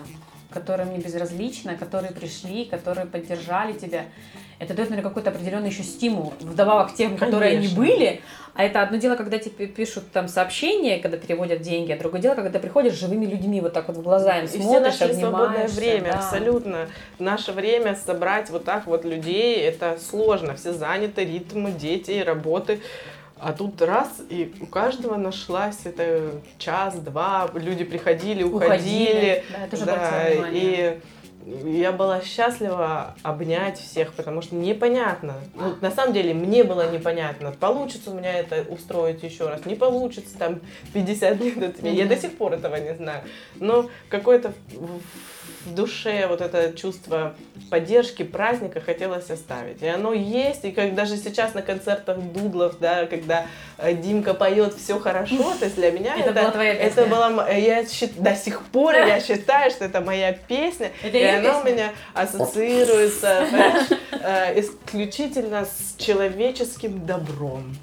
[0.49, 4.05] которым не безразлично, которые пришли, которые поддержали тебя,
[4.57, 7.81] это дает, наверное, какой-то определенный еще стимул, вдобавок к тем, которые Конечно.
[7.81, 8.21] они были.
[8.53, 12.35] А это одно дело, когда тебе пишут там сообщения, когда переводят деньги, а другое дело,
[12.35, 15.13] когда ты приходишь живыми людьми, вот так вот в глаза им смотришь, И все наше
[15.13, 16.19] свободное время, да.
[16.19, 16.87] абсолютно.
[17.17, 20.55] В наше время собрать вот так вот людей, это сложно.
[20.55, 22.79] Все заняты, ритмы, дети, работы.
[23.37, 29.43] А тут раз, и у каждого нашлась это час-два, люди приходили, уходили.
[29.43, 29.43] уходили.
[29.51, 30.99] Да, это да, и
[31.45, 35.35] я была счастлива обнять всех, потому что непонятно.
[35.53, 39.75] Ну, на самом деле, мне было непонятно, получится у меня это устроить еще раз, не
[39.75, 40.61] получится, там
[40.93, 42.03] 50 лет от меня.
[42.03, 43.21] Я до сих пор этого не знаю.
[43.59, 44.53] Но какое-то
[45.65, 47.35] в душе вот это чувство
[47.69, 49.81] поддержки, праздника хотелось оставить.
[49.81, 53.45] И оно есть, и как даже сейчас на концертах Дудлов, да, когда
[53.77, 56.87] э, Димка поет все хорошо, то есть для меня это, это была твоя песня.
[56.87, 61.23] Это была, я счит, до сих пор я считаю, что это моя песня, это и
[61.23, 61.59] она песня?
[61.59, 63.47] у меня ассоциируется
[64.11, 67.75] э, исключительно с человеческим добром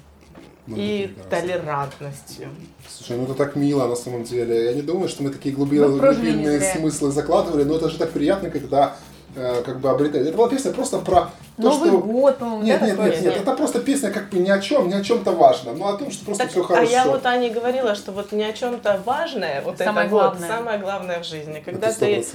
[0.67, 2.49] и толерантностью.
[2.89, 4.65] Слушай, ну это так мило на самом деле.
[4.65, 8.49] Я не думаю, что мы такие глубинные, глубинные смыслы закладывали, но это же так приятно,
[8.49, 8.95] когда
[9.35, 10.27] э, как бы обретает.
[10.27, 11.99] Это была песня просто про то, Новый что...
[11.99, 14.87] год, по-моему, нет, да, нет, нет, нет, это просто песня как бы ни о чем,
[14.87, 16.89] ни о чем-то важном, но о том, что просто так, все хорошо.
[16.89, 20.47] А я вот Ане говорила, что вот ни о чем-то важное, вот самое это главное.
[20.47, 22.25] вот самое главное в жизни, когда ты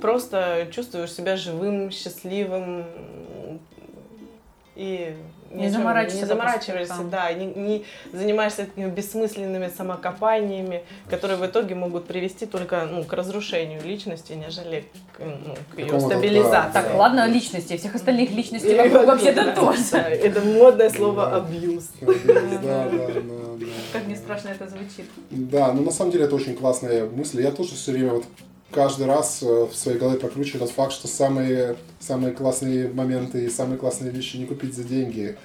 [0.00, 2.86] просто чувствуешь себя живым, счастливым
[4.76, 5.16] и
[5.54, 12.06] не, заморачивайся, не заморачиваешься, да, не, не занимаешься такими бессмысленными самокопаниями, которые в итоге могут
[12.06, 14.84] привести только ну, к разрушению личности, нежели
[15.16, 16.50] к, ну, к ее стабилизации.
[16.50, 19.96] Да, так, ладно, личности, всех остальных личностей вокруг вообще-то тоже.
[19.96, 21.90] Это модное слово абьюз.
[22.64, 25.06] Да, да, Как не страшно это звучит.
[25.30, 27.42] Да, но на самом деле это очень классная мысль.
[27.42, 28.24] Я тоже все время вот
[28.74, 33.50] каждый раз э, в своей голове прокручиваю тот факт, что самые, самые классные моменты и
[33.50, 35.36] самые классные вещи не купить за деньги.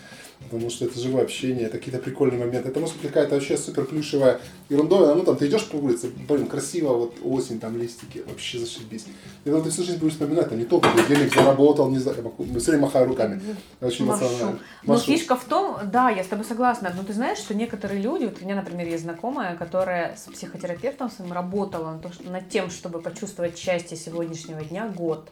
[0.42, 2.70] Потому что это живое общение, это какие-то прикольные моменты.
[2.70, 5.14] Это может быть какая-то вообще супер плюшевая ерундовая.
[5.14, 9.06] Ну там ты идешь по улице, блин, красиво, вот осень, там листики, вообще зашибись.
[9.46, 12.34] И потом ты всю жизнь будешь вспоминать, там не только ты денег заработал, не знаю,
[12.58, 13.42] все время махаю руками.
[13.82, 14.60] Очень эмоционально.
[14.84, 18.26] Но фишка в том, да, я с тобой согласна, но ты знаешь, что некоторые люди,
[18.26, 23.58] вот у меня, например, есть знакомая, которая с психотерапевтом своим работала над тем, чтобы почувствовать
[23.58, 25.30] счастье сегодняшнего дня год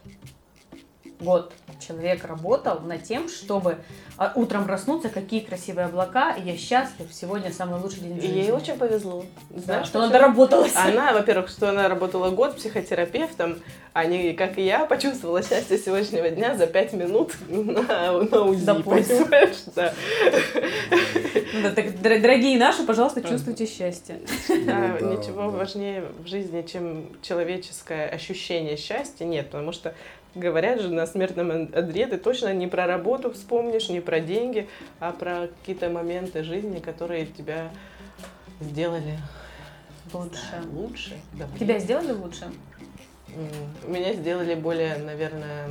[1.20, 3.78] год человек работал над тем, чтобы
[4.16, 8.38] а, утром проснуться, какие красивые облака, и я счастлив, сегодня самый лучший день в жизни.
[8.38, 9.24] ей очень повезло.
[9.54, 10.74] Знаешь, что она доработалась.
[10.74, 13.58] Она, во-первых, что она работала год психотерапевтом,
[13.92, 18.66] а не, как и я, почувствовала счастье сегодняшнего дня за пять минут на, на УЗИ,
[18.82, 19.64] понимаешь?
[19.74, 19.94] Да.
[21.60, 24.20] Ну, так, дорогие наши, пожалуйста, чувствуйте счастье.
[24.48, 29.94] Да, ничего важнее в жизни, чем человеческое ощущение счастья, нет, потому что
[30.34, 34.68] Говорят же на смертном одре, ты точно не про работу вспомнишь, не про деньги,
[35.00, 37.70] а про какие-то моменты жизни, которые тебя
[38.60, 39.18] сделали
[40.12, 40.62] Лучше.
[40.72, 41.18] лучше.
[41.32, 41.58] добрее.
[41.58, 42.50] Тебя сделали лучше?
[43.86, 45.68] Меня сделали более, наверное,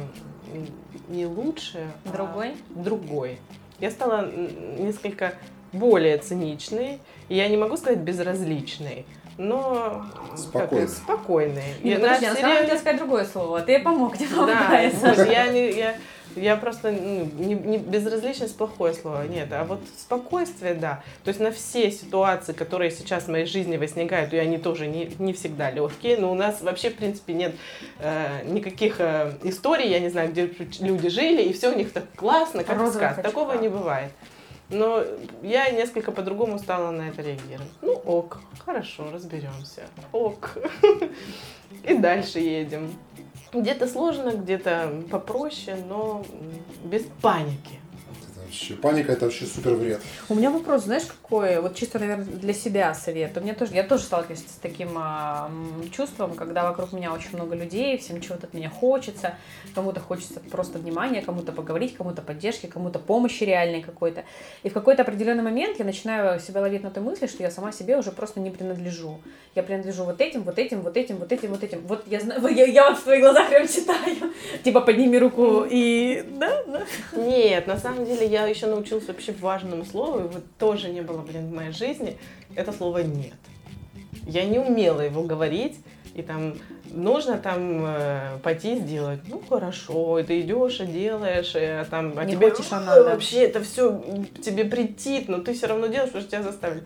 [1.08, 2.55] не лучше, а Другой?
[2.70, 3.39] другой.
[3.80, 5.34] Я стала несколько
[5.72, 6.99] более циничной.
[7.30, 9.05] И я не могу сказать безразличной,
[9.38, 10.06] но
[10.54, 11.76] это, спокойной.
[11.84, 13.62] Не, Я ну, подожди, на самом деле хотела сказать другое слово.
[13.62, 15.14] Ты помог, тебе Да, помогается.
[15.16, 15.96] вот я, не, я,
[16.36, 21.04] я просто ну, не, не безразличность плохое слово, нет, а вот спокойствие, да.
[21.24, 25.12] То есть на все ситуации, которые сейчас в моей жизни возникают, и они тоже не,
[25.20, 27.56] не всегда легкие, но у нас вообще, в принципе, нет
[28.00, 32.06] э, никаких э, историй, я не знаю, где люди жили, и все у них так
[32.16, 33.22] классно, как очках.
[33.22, 34.12] Такого не бывает.
[34.70, 35.03] Но
[35.41, 37.72] я несколько по-другому стала на это реагировать.
[37.82, 39.84] Ну ок, хорошо, разберемся.
[40.11, 40.57] Ок.
[41.84, 42.93] И дальше едем.
[43.53, 46.26] Где-то сложно, где-то попроще, но
[46.84, 47.80] без паники.
[48.48, 50.02] Вообще, паника это вообще супер вред.
[50.30, 51.60] У меня вопрос, знаешь, какой?
[51.60, 53.36] Вот чисто, наверное, для себя совет.
[53.36, 57.56] У меня тоже, я тоже сталкиваюсь с таким м, чувством, когда вокруг меня очень много
[57.56, 59.36] людей, всем чего-то от меня хочется,
[59.76, 64.24] кому-то хочется просто внимания, кому-то поговорить, кому-то поддержки, кому-то помощи реальной какой-то.
[64.64, 67.74] И в какой-то определенный момент я начинаю себя ловить на той мысли, что я сама
[67.74, 69.20] себе уже просто не принадлежу.
[69.56, 71.82] Я принадлежу вот этим, вот этим, вот этим, вот этим, вот этим.
[71.86, 74.32] Вот я знаю, я, я вот в твоих глазах прям читаю.
[74.64, 76.24] Типа подними руку и...
[76.32, 76.86] Да, да.
[77.12, 81.22] Нет, на самом деле я еще научилась вообще важному слову, и вот тоже не было,
[81.22, 82.18] блин, в моей жизни,
[82.56, 83.34] это слово «нет».
[84.26, 85.78] Я не умела его говорить,
[86.14, 86.56] и там
[86.91, 89.20] нужно там э, пойти сделать.
[89.28, 92.80] Ну хорошо, и ты идешь и делаешь, и, а там а Не тебе хочешь, а
[92.80, 93.04] «Ой, надо».
[93.04, 94.04] вообще это все
[94.43, 96.84] тебе претит, но ты все равно делаешь, потому что тебя заставили.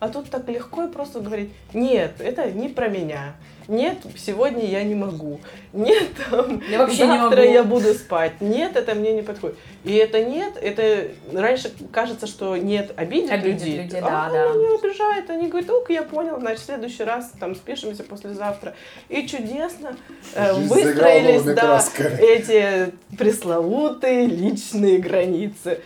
[0.00, 3.36] А тут так легко и просто говорить, нет, это не про меня.
[3.68, 5.40] Нет, сегодня я не могу.
[5.72, 7.52] Нет, там, Я вообще не завтра могу.
[7.52, 8.40] я буду спать.
[8.40, 9.56] Нет, это мне не подходит.
[9.84, 13.82] И это нет, это раньше кажется, что нет, обидит, Обидит людей.
[13.82, 14.50] людей, а да, да.
[14.50, 15.30] она не обижает.
[15.30, 18.74] Они говорят, ок, я понял, значит, в следующий раз там спишемся послезавтра.
[19.08, 19.96] И чудесно
[20.34, 21.82] э, выстроились да,
[22.18, 25.80] эти пресловутые личные границы.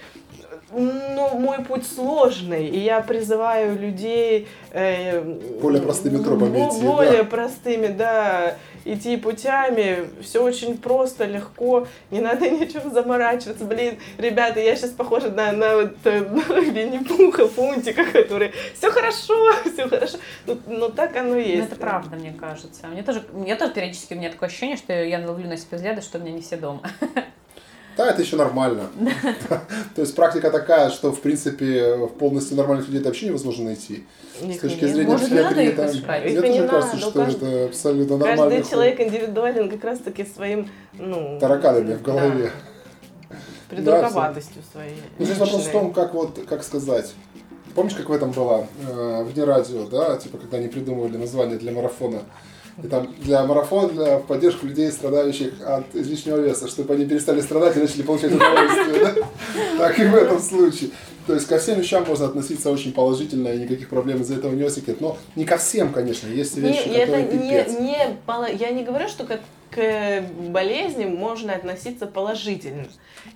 [0.71, 4.47] Ну, мой путь сложный, и я призываю людей...
[4.71, 5.23] э,
[5.62, 6.87] Более простыми тропами идти, да.
[6.87, 8.55] Более простыми, да,
[8.85, 10.11] идти путями.
[10.21, 13.64] Все очень просто, легко, не надо ничем заморачиваться.
[13.64, 19.53] Блин, ребята, я сейчас похожа на, на, вот, э, на Винни-Пуха, Фунтика, который все хорошо,
[19.73, 20.19] все хорошо.
[20.47, 21.69] Ну, но так оно и Ну, есть.
[21.73, 22.87] это правда, мне кажется.
[22.89, 26.03] Мне тоже, мне тоже периодически у меня такое ощущение, что я ловлю на себе взгляды,
[26.03, 26.83] что у меня не все дома.
[27.99, 28.84] Да, это еще нормально.
[29.96, 34.07] То есть практика такая, что в принципе полностью нормальных людей это вообще невозможно найти.
[34.40, 36.24] С точки зрения психиатрии, искать?
[36.24, 38.57] мне тоже кажется, надо, что это абсолютно нормально.
[38.57, 41.40] Каждый человек индивидуален как раз-таки своим, ну...
[41.40, 42.53] Тараканами в голове.
[43.68, 44.94] Придурковатостью своей.
[45.18, 47.12] Ну, здесь вопрос в том, как вот, как сказать.
[47.74, 51.59] Помнишь, как в этом было, э, в Дне радио, да, типа, когда они придумывали название
[51.59, 52.20] для марафона?
[52.83, 57.76] И там для марафона, для поддержку людей, страдающих от излишнего веса, чтобы они перестали страдать
[57.76, 59.24] и начали получать удовольствие.
[59.79, 60.91] Так и в этом случае.
[61.26, 64.62] То есть ко всем вещам можно относиться очень положительно, и никаких проблем из-за этого не
[64.62, 65.01] возникнет.
[65.01, 67.79] Но не ко всем, конечно, есть Не, вещи, это которые не, пипец.
[67.81, 72.87] не пола- я не говорю, что как к болезни можно относиться положительно.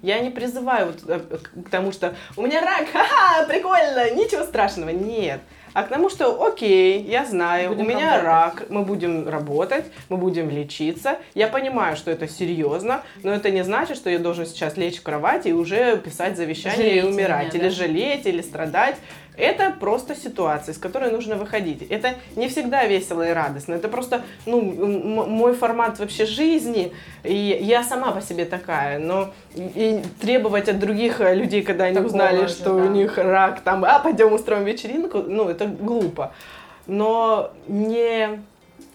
[0.01, 1.21] Я не призываю вот, э,
[1.67, 4.89] к тому, что у меня рак, ха-ха, прикольно, ничего страшного.
[4.91, 5.41] Нет.
[5.75, 8.25] А к тому, что окей, я знаю, Будем у меня работать.
[8.25, 11.19] рак, мы будем работать, мы будем лечиться.
[11.35, 15.03] Я понимаю, что это серьезно, но это не значит, что я должен сейчас лечь в
[15.03, 17.75] кровати и уже писать завещание Жалейте и умирать, меня, или да?
[17.75, 18.97] жалеть, или страдать.
[19.37, 21.83] Это просто ситуация, из которой нужно выходить.
[21.91, 23.75] Это не всегда весело и радостно.
[23.75, 26.93] Это просто ну, мой формат вообще жизни.
[27.25, 28.99] И я сама по себе такая.
[28.99, 32.85] Но и требовать от других людей, когда они Такого узнали, же, что да.
[32.85, 36.35] у них рак, там, а пойдем устроим вечеринку, ну, это глупо.
[36.87, 38.43] Но не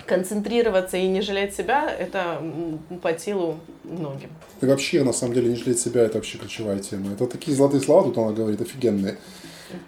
[0.06, 2.42] концентрироваться и не жалеть себя, это
[3.02, 4.30] по силу многим.
[4.62, 7.14] И вообще, на самом деле, не жалеть себя, это вообще ключевая тема.
[7.14, 9.18] Это такие золотые слова тут она говорит, офигенные.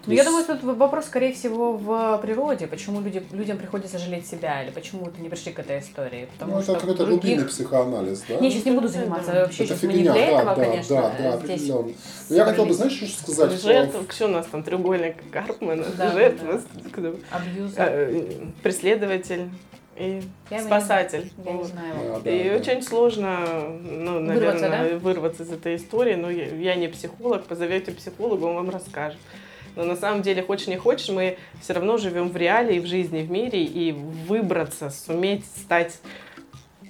[0.06, 2.66] Ну, я думаю, тут вопрос, скорее всего, в природе.
[2.66, 6.28] Почему люди, людям приходится жалеть себя, или почему это не пришли к этой истории?
[6.32, 7.22] Потому Ну, это что какой-то других...
[7.22, 8.34] глубинный психоанализ, да?
[8.36, 9.32] Не, сейчас не буду заниматься.
[9.32, 9.40] Да.
[9.42, 11.50] Вообще, это сейчас мы не фигня, для да, этого, да, конечно, да, да, здесь.
[11.70, 11.92] определенно.
[12.28, 13.52] Но я хотел бы, знаешь, что сказать?
[13.58, 16.60] что- Жертв, что у нас там, треугольник Карпмана, Да, жертва,
[16.96, 17.12] да.
[17.30, 17.72] Абьюз.
[17.76, 18.24] э,
[18.62, 19.48] преследователь
[19.96, 21.30] и Я не спасатель.
[21.44, 21.94] Я не знаю.
[22.14, 22.56] Да, да, И да.
[22.56, 23.38] очень сложно,
[23.82, 26.14] ну, Вырваться, наверное, вырваться, из этой истории.
[26.14, 29.18] Но я, я не психолог, позовете психолога, он вам расскажет.
[29.76, 33.22] Но на самом деле, хочешь не хочешь, мы все равно живем в реалии, в жизни,
[33.22, 36.00] в мире, и выбраться, суметь стать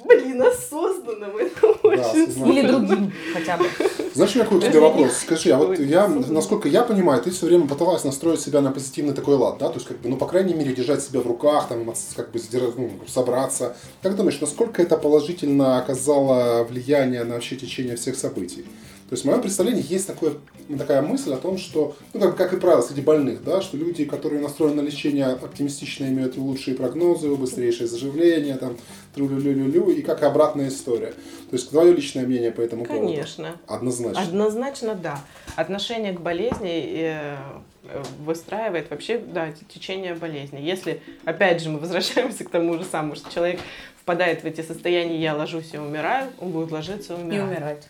[0.05, 1.37] блин, осознанным.
[1.37, 2.53] Это очень сознательно.
[2.53, 3.67] Или другим хотя бы.
[4.15, 5.13] Знаешь, у меня какой к тебе Даже вопрос?
[5.21, 6.33] Скажи, а вот я, сложно.
[6.33, 9.69] насколько я понимаю, ты все время пыталась настроить себя на позитивный такой лад, да?
[9.69, 11.85] То есть, как бы, ну, по крайней мере, держать себя в руках, там,
[12.17, 12.41] как бы,
[12.77, 13.77] ну, собраться.
[14.03, 18.65] Как думаешь, насколько это положительно оказало влияние на вообще течение всех событий?
[19.11, 20.35] То есть, в моем представлении есть такое,
[20.79, 24.05] такая мысль о том, что, ну, как, как и правило, среди больных, да, что люди,
[24.05, 28.77] которые настроены на лечение оптимистично, имеют лучшие прогнозы, быстрейшее заживление, там,
[29.17, 31.09] тру-лю-лю-лю-лю, и как и обратная история.
[31.09, 33.05] То есть, твое личное мнение по этому поводу?
[33.05, 33.57] Конечно.
[33.67, 34.23] Однозначно.
[34.23, 35.21] Однозначно, да.
[35.57, 37.37] Отношение к болезни э,
[37.83, 40.61] э, выстраивает вообще, да, течение болезни.
[40.61, 43.59] Если, опять же, мы возвращаемся к тому же самому, что человек
[44.01, 47.89] впадает в эти состояния, я ложусь и умираю, он будет ложиться и И умирать.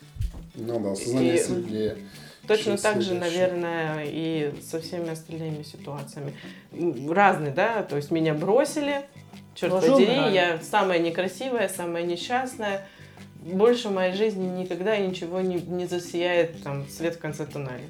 [0.54, 1.96] Ну да, сознание И- сильнее.
[2.46, 6.34] Точно так же, наверное, и со всеми остальными ситуациями.
[7.08, 9.02] Разные, да, то есть меня бросили,
[9.54, 10.32] черт Тоже подери, умираю.
[10.34, 12.86] я самая некрасивая, самая несчастная.
[13.36, 17.80] Больше в моей жизни никогда ничего не, не засияет, там, свет в конце туннеля.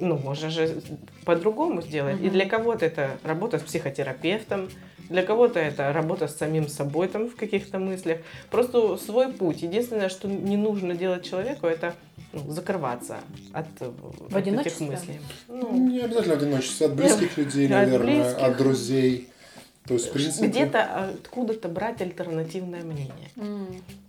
[0.00, 0.82] Ну, можно же
[1.24, 2.18] по-другому сделать.
[2.20, 2.32] И Мгм.
[2.32, 4.68] для кого-то это работа с психотерапевтом,
[5.08, 8.18] для кого-то это работа с самим собой там в каких-то мыслях.
[8.50, 9.62] Просто свой путь.
[9.62, 11.94] Единственное, что не нужно делать человеку, это
[12.32, 13.18] ну, закрываться
[13.52, 14.86] от, э, от этих одиночестве?
[14.86, 15.20] мыслей.
[15.48, 18.42] Ну, не обязательно в одиночестве, от близких людей, от наверное, близких.
[18.42, 19.28] от друзей.
[19.86, 20.46] То есть, в принципе...
[20.46, 23.30] где-то откуда-то брать альтернативное мнение.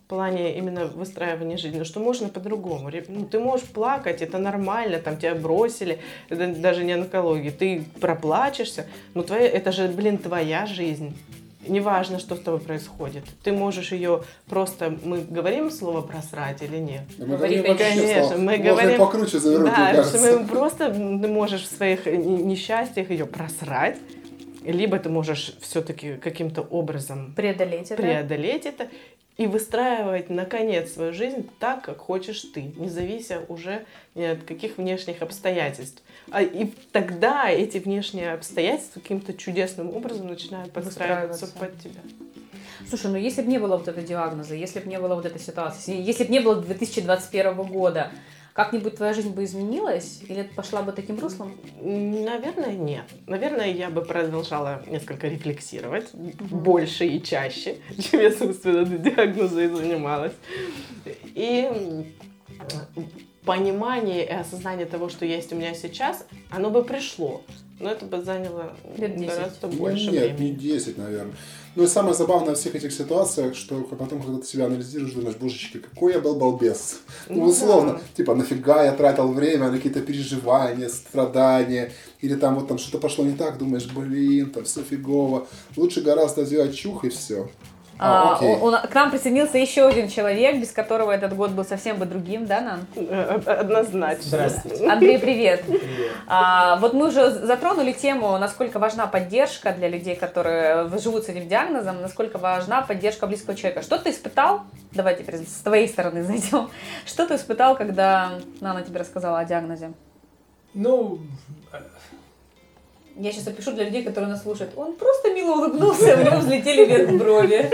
[0.06, 2.91] В плане именно выстраивания жизни, ну, что можно по-другому.
[3.08, 5.97] Ну, ты можешь плакать, это нормально, там тебя бросили,
[6.30, 8.86] это даже не онкология, ты проплачешься,
[9.16, 11.18] но твоя, это же, блин, твоя жизнь.
[11.68, 13.24] Неважно, что с тобой происходит.
[13.43, 14.95] Ты можешь ее просто...
[15.03, 17.01] Мы говорим слово «просрать» или нет?
[17.18, 21.28] Мы Говори, говорим конечно, мы Можно говорим- покруче завернуть, мне Да, что мы просто ты
[21.28, 23.97] можешь в своих э, не- несчастьях ее просрать,
[24.64, 27.99] либо ты можешь все-таки каким-то образом Преодолеть это.
[28.03, 28.88] преодолеть это
[29.38, 34.77] и выстраивать, наконец, свою жизнь так, как хочешь ты, не завися уже ни от каких
[34.77, 36.01] внешних обстоятельств.
[36.31, 42.01] А, и тогда эти внешние обстоятельства каким-то чудесным образом начинают подстраиваться под тебя.
[42.88, 45.41] Слушай, ну если бы не было вот этого диагноза, если бы не было вот этой
[45.41, 48.11] ситуации, если бы не было 2021 года,
[48.56, 50.22] как-нибудь твоя жизнь бы изменилась?
[50.30, 51.58] Или пошла бы таким руслом?
[51.82, 53.03] Наверное, нет.
[53.28, 58.86] Наверное, я бы продолжала несколько рефлексировать больше и чаще, чем я, собственно,
[59.60, 60.32] и занималась.
[61.34, 62.14] И
[63.45, 67.41] понимание и осознание того, что есть у меня сейчас, оно бы пришло.
[67.79, 69.33] Но это бы заняло Лет 10.
[69.33, 70.55] гораздо Ну, больше нет, не времени.
[70.55, 71.35] 10, наверное.
[71.75, 75.35] Ну и самое забавное во всех этих ситуациях, что потом, когда ты себя анализируешь, думаешь,
[75.35, 77.01] божечки, какой я был балбес.
[77.27, 78.01] Ну, Ну условно, да.
[78.15, 81.91] типа, нафига я тратил время на какие-то переживания, страдания,
[82.21, 85.47] или там вот там что-то пошло не так, думаешь, блин, там все фигово.
[85.75, 87.49] Лучше гораздо сделать чух и все.
[87.97, 88.55] А, А, окей.
[88.57, 92.05] он- он- к нам присоединился еще один человек, без которого этот год был совсем бы
[92.05, 92.85] другим, да, Нан?
[92.95, 94.23] Э, Однозначно.
[94.23, 94.87] Здравствуйте.
[94.89, 95.63] Андрей, привет.
[95.65, 95.81] Привет.
[96.27, 101.47] А, вот мы уже затронули тему, насколько важна поддержка для людей, которые живут с этим
[101.47, 103.81] диагнозом, насколько важна поддержка близкого человека.
[103.81, 104.63] Что ты испытал?
[104.91, 106.69] Давай теперь с твоей стороны зайдем.
[107.05, 109.93] Что ты испытал, когда Нана тебе рассказала о диагнозе?
[110.73, 111.19] Ну,
[113.18, 114.74] Я сейчас опишу для людей, которые нас слушают.
[114.76, 117.72] Он просто мило улыбнулся, у него взлетели вверх брови.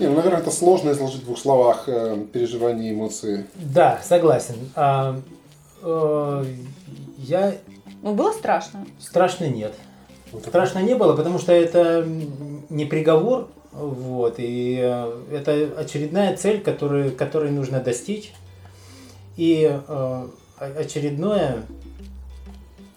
[0.00, 3.46] Не, ну, наверное, это сложно изложить в двух словах э, переживания и эмоции.
[3.54, 4.56] да, согласен.
[4.74, 5.20] А,
[5.82, 6.44] э,
[7.18, 7.54] я
[8.02, 8.84] Ну, было страшно.
[8.98, 9.72] страшно нет.
[10.32, 12.04] Вот это- Страшно не было, потому что это
[12.68, 18.32] не приговор, вот, и э, это очередная цель, которую, которой нужно достичь,
[19.36, 20.26] и э,
[20.58, 21.62] очередное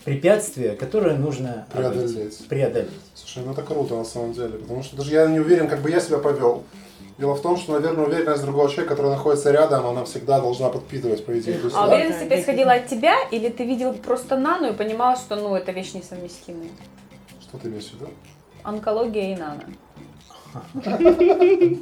[0.05, 2.47] препятствие, которое нужно обойти, Преодолеть.
[2.47, 2.89] преодолеть.
[3.15, 5.89] Слушай, ну это круто на самом деле, потому что даже я не уверен, как бы
[5.89, 6.63] я себя повел.
[7.17, 11.25] Дело в том, что, наверное, уверенность другого человека, который находится рядом, она всегда должна подпитывать,
[11.25, 11.57] по идее.
[11.57, 14.73] То есть, А да, уверенность теперь исходила от тебя, или ты видел просто Нану и
[14.73, 16.69] понимал, что ну это вещь несовместимые?
[17.41, 18.09] Что ты имеешь в виду?
[18.63, 19.63] Онкология и Нана.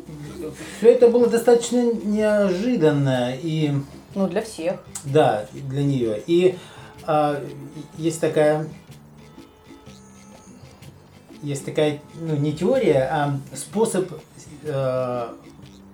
[0.77, 3.71] Все это было достаточно неожиданно и
[4.15, 4.75] Ну, для всех.
[5.03, 6.21] Да, для нее.
[6.27, 6.55] И
[7.97, 8.67] есть такая
[11.41, 14.09] есть такая, ну, не теория, а способ
[14.63, 15.27] э,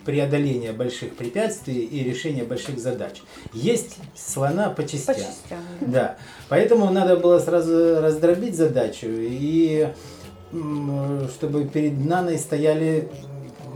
[0.05, 3.21] преодоления больших препятствий и решения больших задач.
[3.51, 5.15] Есть слона по По частям.
[5.15, 5.59] частям.
[5.81, 6.17] Да.
[6.49, 9.91] Поэтому надо было сразу раздробить задачу и
[10.51, 13.09] чтобы перед Наной стояли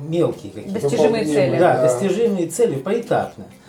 [0.08, 1.58] мелкие какие-то Достижимые цели.
[1.58, 1.82] да, Да.
[1.88, 3.63] достижимые цели поэтапно, а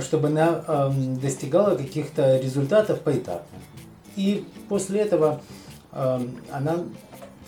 [0.00, 3.58] чтобы она достигала каких-то результатов поэтапно.
[4.16, 5.40] И после этого
[5.92, 6.76] она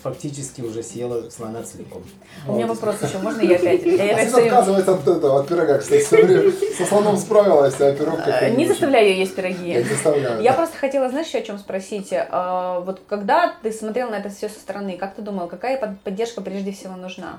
[0.02, 2.02] фактически уже съела слона целиком.
[2.48, 3.84] У меня вопрос еще, можно я опять?
[3.84, 7.92] Я А опять отказывается от этого, от пирога, кстати, все время со слоном справилась, а
[7.94, 9.74] пирог как Э, Не заставляю ее есть Я пироги.
[9.74, 10.42] не заставляю.
[10.42, 10.56] Я да.
[10.56, 12.08] просто хотела, знаешь, еще о чем спросить.
[12.12, 16.00] А, Вот когда ты смотрел на это все со стороны, как ты думал, какая под-
[16.00, 17.38] поддержка прежде всего нужна?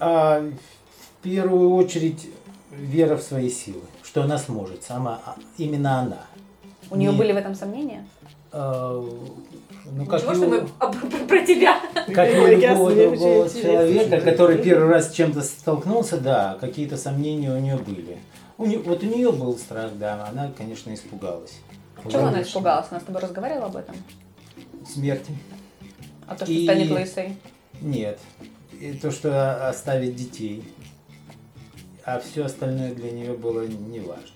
[0.00, 2.28] А, в первую очередь
[2.76, 6.26] вера в свои силы, что она сможет, сама, а, именно она.
[6.90, 8.06] У нее Не- были в этом сомнения?
[8.50, 9.00] А,
[9.86, 11.80] ну, как Ничего, и что мы про тебя.
[12.14, 17.50] Как и у любого другого человека, который первый раз с чем-то столкнулся, да, какие-то сомнения
[17.50, 18.18] у нее были.
[18.58, 21.60] У не- вот у нее был страх, да, она, конечно, испугалась.
[22.10, 22.86] Чего она испугалась?
[22.90, 23.94] Она с тобой разговаривала об этом?
[24.86, 25.32] Смерти?
[26.26, 27.36] А то, что И- станет лысой?
[27.80, 28.18] Нет.
[28.78, 30.64] И то, что оставить детей.
[32.04, 34.26] А все остальное для нее было неважно.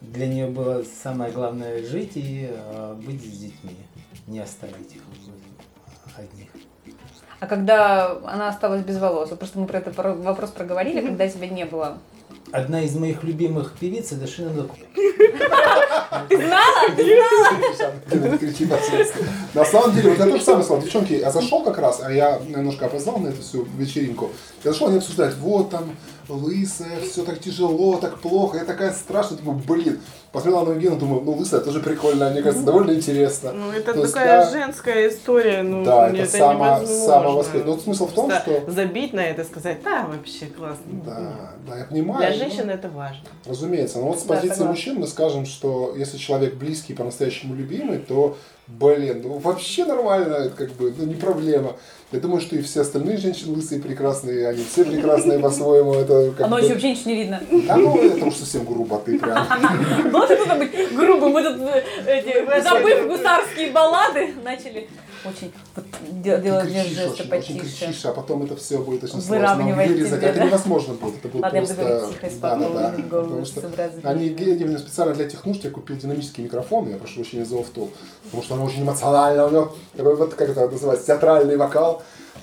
[0.00, 3.76] Для нее было самое главное жить и э, быть с детьми,
[4.26, 5.02] не оставить их
[6.16, 6.48] одних.
[7.40, 9.28] А когда она осталась без волос?
[9.30, 11.98] Просто мы про этот про- вопрос проговорили, когда тебя не было.
[12.52, 14.66] Одна из моих любимых певиц это Шина.
[18.10, 19.14] Блин, кричит от сердца.
[19.54, 22.38] На самом деле, вот я тоже самое сказал, девчонки, я зашел как раз, а я
[22.38, 24.30] немножко опоздал на эту всю вечеринку.
[24.64, 25.96] Я зашел, они обсуждают, вот там
[26.28, 30.00] лысая, все так тяжело, так плохо, я такая страшная, думаю, блин.
[30.32, 33.52] Посмотрела на Евгена, думаю, ну лысая тоже прикольно, мне кажется, довольно интересно.
[33.52, 37.66] Ну, это То есть такая я- женская история, ну, Да, это, это само, самовоспитание.
[37.66, 38.70] Ну, смысл в том, Просто что...
[38.70, 40.84] забить на это, сказать, да, вообще классно.
[41.04, 42.20] Да, да, я понимаю.
[42.20, 43.24] Для ну, женщин это важно.
[43.44, 43.98] Разумеется.
[43.98, 44.66] Но вот с Да, позиции согласна.
[44.70, 50.56] мужчин мы скажем, что если человек близкий, по-настоящему любимый, то, блин, ну вообще нормально, это
[50.56, 51.76] как бы, ну не проблема.
[52.12, 55.94] Я думаю, что и все остальные женщины лысые прекрасные, они все прекрасные по-своему.
[55.94, 56.56] Это как А бы...
[56.56, 57.42] ночью вообще ничего не видно.
[57.66, 59.46] Да, ну это уж совсем грубо, ты прям.
[60.12, 61.32] Может кто-то быть грубым?
[61.32, 61.56] Мы тут
[62.06, 64.88] э, забыв гусарские баллады, начали
[65.24, 67.58] очень вот, де- Ты делать жесты очень, очень потише.
[67.58, 70.22] кричишь, а потом это все будет очень сложно вырезать.
[70.22, 70.44] Это да?
[70.46, 71.16] невозможно будет.
[71.16, 72.08] Это будет Ладно, я буду просто...
[72.12, 72.94] тихо Да, да, да.
[73.02, 73.70] Потому что
[74.04, 77.90] Они именно специально для этих нужд я купил динамический микрофон, я прошу за офтол,
[78.24, 82.02] потому что он очень эмоционально, у него вот, как это называется, театральный вокал.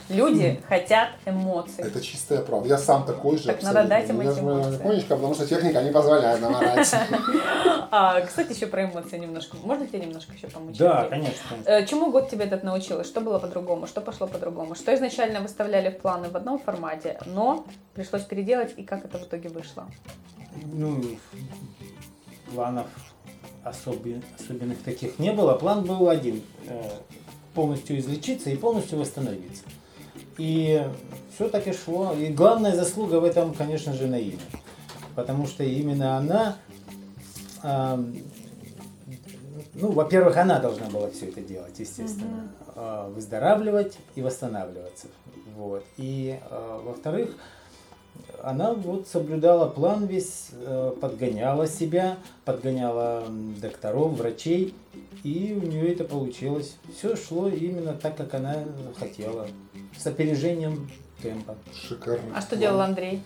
[0.10, 1.84] Люди хотят эмоций.
[1.84, 2.68] Это чистая правда.
[2.70, 3.46] Я сам такой же.
[3.46, 3.90] Так надо абсолютно.
[3.90, 4.78] дать им эти эмоции.
[4.82, 6.94] Конечка, потому что техника не позволяет нам орать.
[7.92, 9.58] А, кстати, еще про эмоции немножко.
[9.64, 10.78] Можно тебе немножко еще помочь?
[10.78, 11.34] Да, конечно.
[11.50, 11.70] конечно.
[11.72, 13.04] Э, Чему год тебя этот научил?
[13.04, 13.88] Что было по-другому?
[13.88, 14.76] Что пошло по-другому?
[14.76, 19.24] Что изначально выставляли в планы в одном формате, но пришлось переделать, и как это в
[19.24, 19.88] итоге вышло?
[20.72, 21.02] Ну,
[22.54, 22.86] планов
[23.64, 25.56] особи- особенных таких не было.
[25.56, 26.44] План был один.
[26.68, 26.90] э,
[27.56, 29.64] Полностью излечиться и полностью восстановиться.
[30.40, 30.82] И
[31.36, 32.14] все так и шло.
[32.14, 34.40] И главная заслуга в этом, конечно же, Наиме.
[35.14, 36.56] Потому что именно она,
[37.62, 38.16] ам,
[39.74, 42.50] ну, во-первых, она должна была все это делать, естественно.
[42.76, 45.08] А, Выздоравливать и восстанавливаться.
[45.58, 45.84] Вот.
[45.98, 47.36] И, а, во-вторых,
[48.42, 53.24] она вот соблюдала план весь, э, подгоняла себя, подгоняла
[53.62, 54.74] докторов, врачей,
[55.24, 56.76] и у нее это получилось.
[56.96, 58.56] Все шло именно так, как она
[58.98, 59.48] хотела,
[59.98, 60.90] с опережением
[61.22, 61.56] темпа.
[61.74, 62.22] Шикарно.
[62.36, 63.22] А что делал Андрей?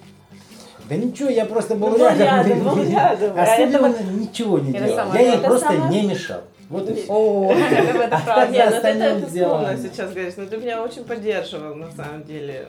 [0.89, 2.19] Да ничего, я просто был Ну, был рядом.
[2.47, 3.37] рядом, был рядом.
[3.37, 5.13] А Особенно это ничего не делал.
[5.13, 6.41] Я ей просто самое- не мешал.
[6.69, 7.51] Вот и все.
[7.51, 8.51] Это правда.
[8.51, 12.67] Нет, ну это сейчас говоришь, но ты меня очень поддерживал на самом деле.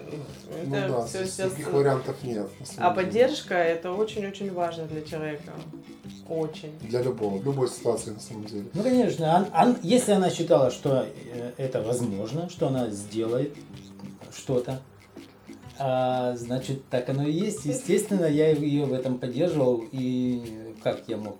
[0.66, 1.06] Ну да,
[1.46, 2.48] других вариантов нет.
[2.78, 5.52] А поддержка это очень-очень важно для человека.
[6.28, 6.72] Очень.
[6.80, 8.64] Для любого, любой ситуации, на самом деле.
[8.72, 9.46] Ну, конечно,
[9.82, 13.54] если она считала, что э, это возможно, что она сделает
[14.34, 14.80] что-то,
[15.78, 17.64] а, значит, так оно и есть.
[17.64, 21.36] Естественно, я ее в этом поддерживал, и как я мог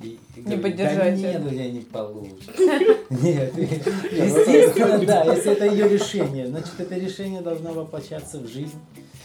[0.00, 1.46] и- и говорю, поддержать Да нет, это».
[1.46, 2.50] у тебя не получится.
[3.10, 8.78] Нет, естественно, да, если это ее решение, значит, это решение должно воплощаться в жизнь.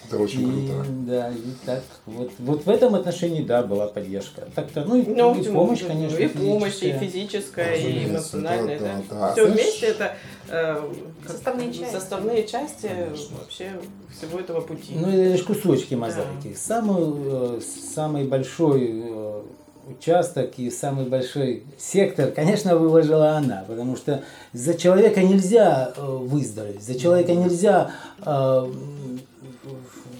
[0.07, 0.85] Это очень И, круто.
[1.07, 4.47] да, и так, вот, вот в этом отношении, да, была поддержка.
[4.55, 7.75] Так-то, ну, и, Ну, и помощь, конечно, и помощь, и физическая.
[7.77, 8.77] и эмоциональная.
[8.79, 9.31] да, да, да.
[9.33, 10.15] Все вместе это
[10.49, 10.91] э,
[11.25, 11.93] Составные части.
[11.93, 13.37] составные части Конечно.
[13.39, 13.71] вообще
[14.17, 14.93] всего этого пути.
[14.95, 16.53] Ну, это лишь кусочки мозаики.
[16.57, 17.61] Самый, э,
[17.95, 19.41] самый большой э,
[19.87, 24.23] участок и самый большой сектор, конечно, выложила она, потому что
[24.53, 27.91] за человека нельзя э, выздороветь, за человека нельзя
[28.25, 28.71] э,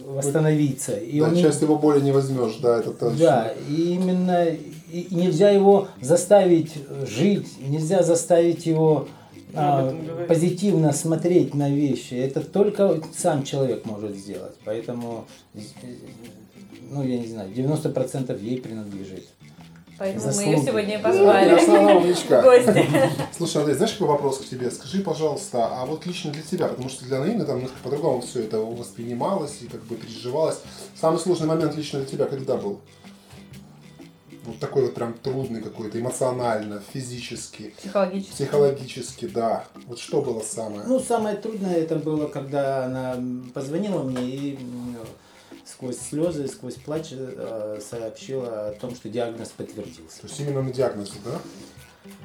[0.05, 0.97] восстановиться.
[0.97, 3.17] И Да, он не- часть его боли не возьмешь, да, это точно.
[3.17, 6.73] Да, и именно и нельзя его заставить
[7.07, 9.07] жить, нельзя заставить его
[9.53, 9.95] Ну, а,
[10.27, 12.13] позитивно смотреть на вещи.
[12.13, 14.53] Это только сам человек может сделать.
[14.63, 15.59] Поэтому, э,
[16.89, 19.27] ну, я не знаю, 90% ей принадлежит.
[20.01, 20.55] Поэтому мы Заслуги.
[20.55, 22.89] ее сегодня и позвали в гости.
[23.37, 24.71] Слушай, Андрей, знаешь, какой вопрос к тебе?
[24.71, 28.39] Скажи, пожалуйста, а вот лично для тебя, потому что для Наины там немножко по-другому все
[28.39, 30.57] это воспринималось и как бы переживалось.
[30.99, 32.79] Самый сложный момент лично для тебя когда был?
[34.45, 38.33] Вот такой вот прям трудный какой-то, эмоционально, физически, Психологически.
[38.33, 39.65] психологически, да.
[39.85, 40.81] Вот что было самое?
[40.87, 43.17] Ну, самое трудное это было, когда она
[43.53, 44.59] позвонила мне и
[45.65, 50.21] сквозь слезы, сквозь плач э, сообщила о том, что диагноз подтвердился.
[50.21, 51.39] То есть именно на диагнозе, да?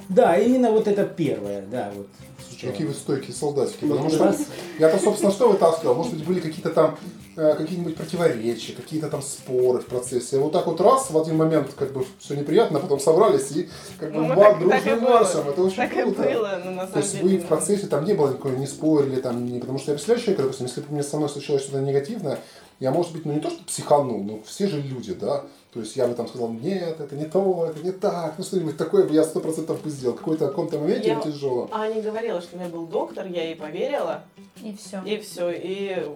[0.08, 2.06] Да, именно вот это первое, да, вот.
[2.48, 3.78] Слушай, какие вы стойкие солдатики.
[3.84, 4.34] Ну, Потому что
[4.78, 5.94] я-то, собственно, что вытаскивал?
[5.94, 6.96] Может быть, были какие-то там
[7.36, 10.38] э, какие-нибудь противоречия, какие-то там споры в процессе.
[10.38, 13.68] Вот так вот раз, в один момент как бы все неприятно, потом собрались и
[13.98, 15.48] как бы Ну, ба- так- так и дружным маршем.
[15.48, 16.22] Это очень Так и круто.
[16.22, 17.28] было, но на То самом есть деле...
[17.38, 20.22] вы в процессе там не было никакой, не спорили, там, не, потому что я представляю
[20.24, 22.38] человека, допустим, если бы мне со мной случилось что-то негативное,
[22.81, 25.94] я, может быть, ну не то, что психанул, но все же люди, да, то есть
[25.97, 29.12] я бы там сказал, нет, это не то, это не так, ну что-нибудь такое бы
[29.15, 31.69] я сто процентов бы сделал, какой-то в каком-то моменте Я- тяжело.
[31.73, 34.24] Аня говорила, что у меня был доктор, я ей поверила,
[34.62, 35.03] И все.
[35.05, 35.51] и все.
[35.51, 36.07] И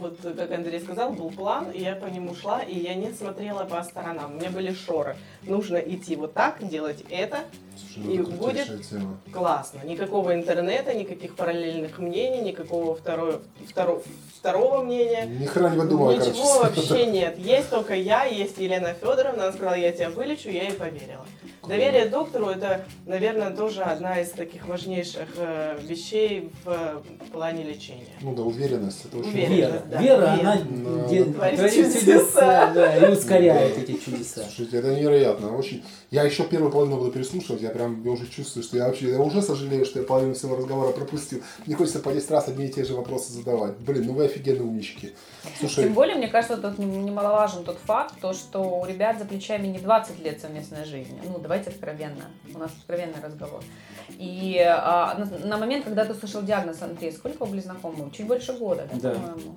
[0.00, 3.64] вот, как Андрей сказал, был план, и я по нему шла, и я не смотрела
[3.64, 4.34] по сторонам.
[4.34, 5.16] У меня были шоры.
[5.42, 7.40] Нужно идти вот так, делать это,
[7.76, 9.18] Слушай, ну И будет- тема.
[9.32, 9.80] классно.
[9.84, 14.02] Никакого интернета, никаких параллельных мнений, никакого второго, второго,
[14.44, 15.24] второго мнения.
[15.40, 16.80] Ни хрена не выдумывай, Ничего короче.
[16.82, 17.38] вообще нет.
[17.38, 19.44] Есть только я, есть Елена Федоровна.
[19.44, 21.24] Она сказала, я тебя вылечу, я ей поверила.
[21.66, 27.00] Доверие доктору это, наверное, тоже одна из таких важнейших э, вещей в э,
[27.32, 28.04] плане лечения.
[28.20, 29.56] Ну да, уверенность, это очень Уверенность.
[29.56, 30.40] Вера, да, Вера, вера.
[30.40, 31.08] она Да.
[31.08, 32.00] де- Творит творит чудеса.
[32.00, 34.42] чудеса, да, и ускоряет эти чудеса.
[34.42, 35.56] Слушайте, это невероятно.
[35.56, 35.82] Очень.
[36.14, 39.18] Я еще первую половину буду переслушивать, я прям я уже чувствую, что я вообще я
[39.18, 41.42] уже сожалею, что я половину всего разговора пропустил.
[41.66, 43.76] Мне хочется по 10 раз одни и те же вопросы задавать.
[43.78, 45.12] Блин, ну вы офигенные умнички.
[45.58, 49.24] Слушай, Тем более, мне кажется, тут нем- немаловажен тот факт, то, что у ребят за
[49.24, 51.20] плечами не 20 лет совместной жизни.
[51.24, 52.26] Ну, давайте откровенно.
[52.54, 53.64] У нас откровенный разговор.
[54.10, 58.08] И а, на, на момент, когда ты услышал диагноз, Андрей, сколько вы были знакомы?
[58.12, 59.14] Чуть больше года, да, Да.
[59.18, 59.56] по-моему?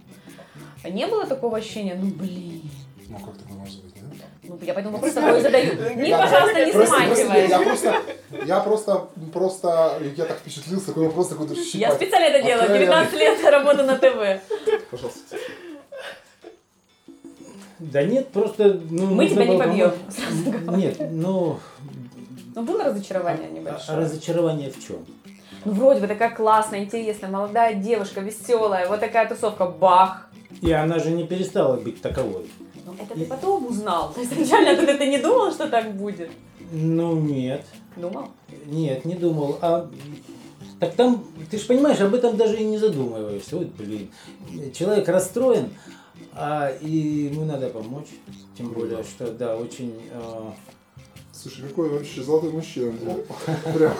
[0.84, 2.64] А Не было такого ощущения, ну, блин.
[3.10, 4.26] ну как такое может быть, да?
[4.48, 5.74] Ну, я поэтому вопрос такой задаю.
[5.96, 7.48] Не, пожалуйста, не смахивай.
[7.50, 7.96] Я просто,
[8.46, 11.94] я просто, просто, я так впечатлился, такой вопрос такой даже Я щипать.
[11.96, 12.64] специально это делаю.
[12.64, 13.06] Откровенно.
[13.06, 14.42] 19 лет работы на ТВ.
[14.92, 15.38] Пожалуйста.
[17.80, 18.80] Да нет, просто...
[18.90, 19.92] Ну, Мы тебя не побьем.
[20.76, 21.60] Нет, ну,
[22.56, 23.98] Ну, было разочарование а небольшое.
[24.00, 25.06] разочарование в чем?
[25.64, 30.28] Ну, вроде бы такая классная, интересная, молодая девушка, веселая, вот такая тусовка, бах.
[30.62, 32.50] И она же не перестала быть таковой.
[33.00, 34.14] Это ты потом узнал.
[34.14, 36.30] То есть изначально ты, ты не думал, что так будет?
[36.72, 37.66] Ну, нет.
[37.96, 38.30] Думал?
[38.66, 39.58] Нет, не думал.
[39.62, 39.90] А
[40.80, 43.58] так там, ты же понимаешь, об этом даже и не задумываешься.
[43.58, 44.12] Вот, блин,
[44.74, 45.70] человек расстроен,
[46.34, 46.90] а, и
[47.32, 48.10] ему надо помочь.
[48.58, 49.94] Тем более, что, да, очень...
[50.12, 50.54] а,
[51.40, 52.94] Слушай, какой вообще золотой мужчина.
[53.74, 53.94] Прям.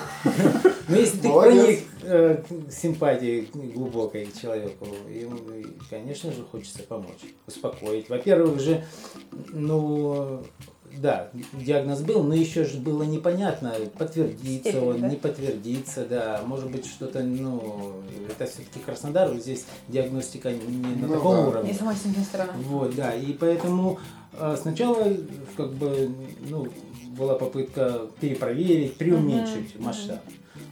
[0.88, 5.38] Ну, если ты проник э, к симпатии глубокой к человеку, ему,
[5.90, 8.10] конечно же, хочется помочь, успокоить.
[8.10, 8.84] Во-первых же,
[9.50, 10.42] ну,
[10.98, 15.10] да, диагноз был, но еще же было непонятно, подтвердится он, да?
[15.10, 21.14] не подтвердится, да, может быть что-то, ну, это все-таки Краснодар, здесь диагностика не на Ну
[21.14, 21.48] таком да.
[21.48, 21.72] уровне.
[21.72, 22.54] Не самая сильная сторона.
[22.64, 24.00] Вот, да, и поэтому
[24.34, 25.06] э, сначала
[25.56, 26.10] как бы,
[26.50, 26.68] ну,
[27.18, 30.20] была попытка перепроверить, преуменьшить Мгм, масштаб.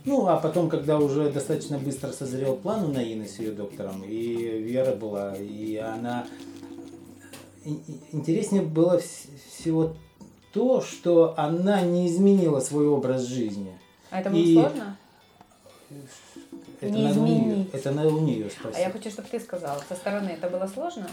[0.06, 4.36] Ну, а потом, когда уже достаточно быстро созрел план у Наины с ее доктором, и
[4.60, 6.26] Вера была, и она...
[7.66, 7.80] и-
[8.12, 9.28] Интереснее было вс-
[9.58, 9.94] всего
[10.54, 13.78] то, что она не изменила свой образ жизни.
[14.12, 14.98] А это было И- сложно?
[16.88, 17.70] Это Не надо у неё- изменить.
[17.74, 18.80] это надо у нее А спросить.
[18.82, 21.08] я хочу, чтобы ты сказала, со стороны это было сложно?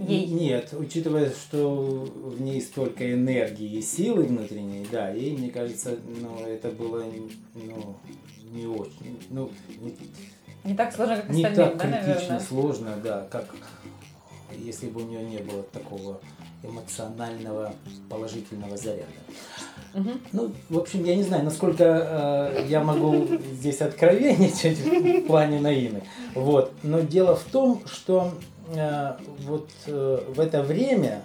[0.00, 0.26] Ей.
[0.26, 1.70] Нет, учитывая, что
[2.14, 7.04] в ней столько энергии и силы внутренней, да, ей, мне кажется, ну, это было
[7.54, 7.96] ну,
[8.52, 9.50] не очень, ну,
[9.80, 9.94] не,
[10.70, 12.40] Не так сложно, как не остальным, так да, критично наверное?
[12.40, 13.54] сложно, да, как
[14.58, 16.20] если бы у нее не было такого
[16.62, 17.74] эмоционального
[18.08, 19.06] положительного заряда.
[19.94, 20.20] Мгм.
[20.32, 26.02] Ну, в общем, я не знаю, насколько э, я могу здесь откровенничать в плане Наины.
[26.34, 26.72] Вот.
[26.82, 28.32] Но дело в том, что
[28.74, 31.22] э, вот э, в это время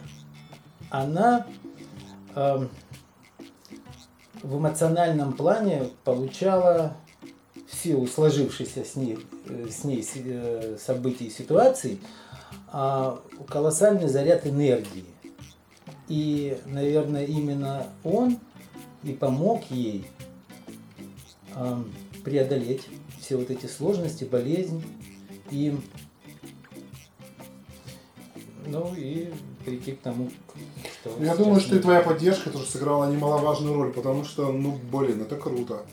[0.89, 1.45] она
[2.35, 2.67] э,
[4.43, 6.93] в эмоциональном плане получала
[7.69, 11.99] в силу сложившейся с ней, э, с ней э, событий и ситуаций
[12.69, 15.05] а, колоссальный заряд энергии.
[16.07, 18.39] И, наверное, именно он
[19.03, 20.05] и помог ей
[22.23, 22.87] преодолеть
[23.19, 24.83] все вот эти сложности, болезнь.
[25.51, 25.75] И
[28.67, 29.31] ну и
[29.65, 31.23] перейти к тому, что...
[31.23, 35.35] Я думаю, что и твоя поддержка тоже сыграла немаловажную роль, потому что, ну, блин, это
[35.35, 35.85] круто.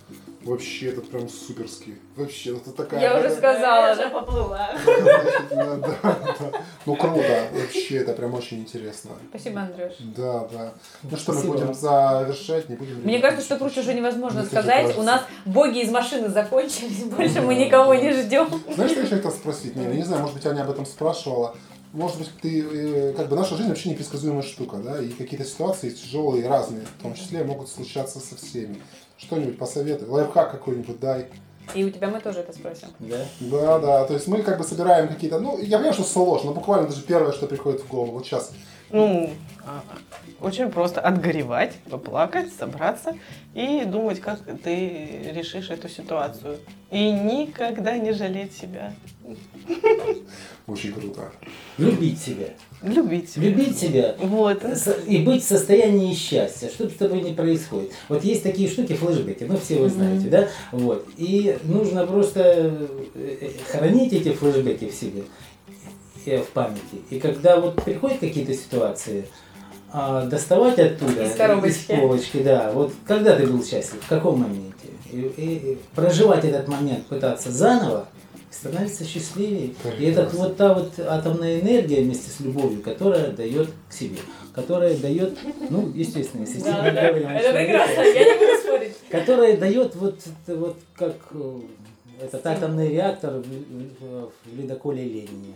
[0.44, 1.96] Вообще, это прям суперски.
[2.16, 3.00] Вообще, это такая...
[3.00, 4.10] Я уже сказала, да?
[4.10, 4.70] поплыла.
[5.50, 6.60] Да, да, да.
[6.86, 7.48] Ну, круто.
[7.52, 9.12] Вообще, это прям очень интересно.
[9.30, 9.92] Спасибо, Андрюш.
[10.16, 10.74] Да, да.
[11.02, 13.00] Ну что, мы будем завершать, не будем...
[13.02, 14.96] Мне кажется, что круче уже невозможно сказать.
[14.98, 18.48] У нас боги из машины закончились, больше мы никого не ждем.
[18.74, 19.76] Знаешь, что еще хотел спросить?
[19.76, 21.54] Не, я не знаю, может быть, Аня об этом спрашивала.
[21.94, 25.90] Может быть, ты, э, как бы наша жизнь вообще непредсказуемая штука, да, и какие-то ситуации
[25.90, 28.82] тяжелые, разные, в том числе могут случаться со всеми.
[29.16, 31.28] Что-нибудь посоветуй, лайфхак какой-нибудь дай.
[31.72, 32.88] И у тебя мы тоже это спросим.
[32.98, 33.24] Да?
[33.38, 36.54] Да, да, то есть мы как бы собираем какие-то, ну, я понимаю, что сложно, но
[36.54, 38.50] буквально даже первое, что приходит в голову, вот сейчас.
[38.94, 39.28] Ну,
[39.66, 39.82] а,
[40.40, 43.16] очень просто отгоревать, поплакать, собраться
[43.52, 46.58] и думать, как ты решишь эту ситуацию.
[46.92, 48.94] И никогда не жалеть себя.
[50.68, 51.32] Очень круто.
[51.76, 52.50] Любить себя.
[52.82, 53.48] Любить себя.
[53.48, 54.62] Любить себя Вот.
[55.08, 57.90] И быть в состоянии счастья, что бы с тобой ни происходит.
[58.08, 60.48] Вот есть такие штуки, флешбеки, ну все вы знаете, да?
[60.70, 61.08] Вот.
[61.16, 65.24] И нужно просто э, э, хранить эти флешбеки в себе,
[66.30, 67.02] в памяти.
[67.10, 69.26] И когда вот приходят какие-то ситуации,
[69.92, 71.92] а, доставать оттуда, Из коробочки.
[71.92, 74.72] из полочки, да, вот когда ты был счастлив, в каком моменте.
[75.12, 78.08] И, и- и проживать этот момент, пытаться заново,
[78.50, 79.66] становится счастливее.
[79.98, 80.38] И это Прекрасно.
[80.38, 84.18] вот та вот атомная энергия вместе с любовью, которая дает к себе,
[84.54, 85.38] которая дает,
[85.70, 88.92] ну, естественно, если Да, да, говорим Это прекрасно, я не буду спорить.
[89.10, 90.18] которая дает вот,
[90.48, 91.58] вот как э,
[92.22, 95.54] этот атомный реактор в, в- в ледоколе Ленина.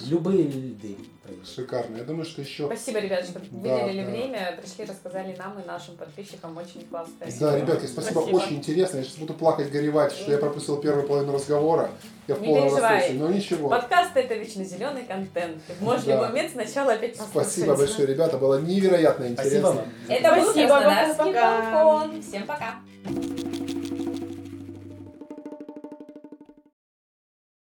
[0.00, 0.96] Любые льды.
[1.44, 1.96] Шикарно.
[1.96, 2.66] Я думаю, что еще...
[2.66, 4.10] Спасибо, ребят, что Да, выделили да.
[4.10, 7.12] время, пришли, рассказали нам и нашим подписчикам очень классно.
[7.40, 8.36] Да, ребятки, спасибо, Спасибо.
[8.36, 8.98] очень интересно.
[8.98, 11.90] Я сейчас буду плакать, горевать, что я пропустил первую половину разговора.
[12.28, 13.68] Я в полном восторге, но ничего.
[13.68, 15.62] Подкаст это вечно зеленый контент.
[15.66, 16.12] Ты можешь в Да.
[16.14, 17.50] любой момент сначала опять послушать.
[17.52, 19.70] Спасибо большое, ребята, было невероятно Спасибо интересно.
[19.72, 19.88] вам.
[20.08, 22.22] Это был Спасибо, балкон.
[22.22, 23.65] Всем пока.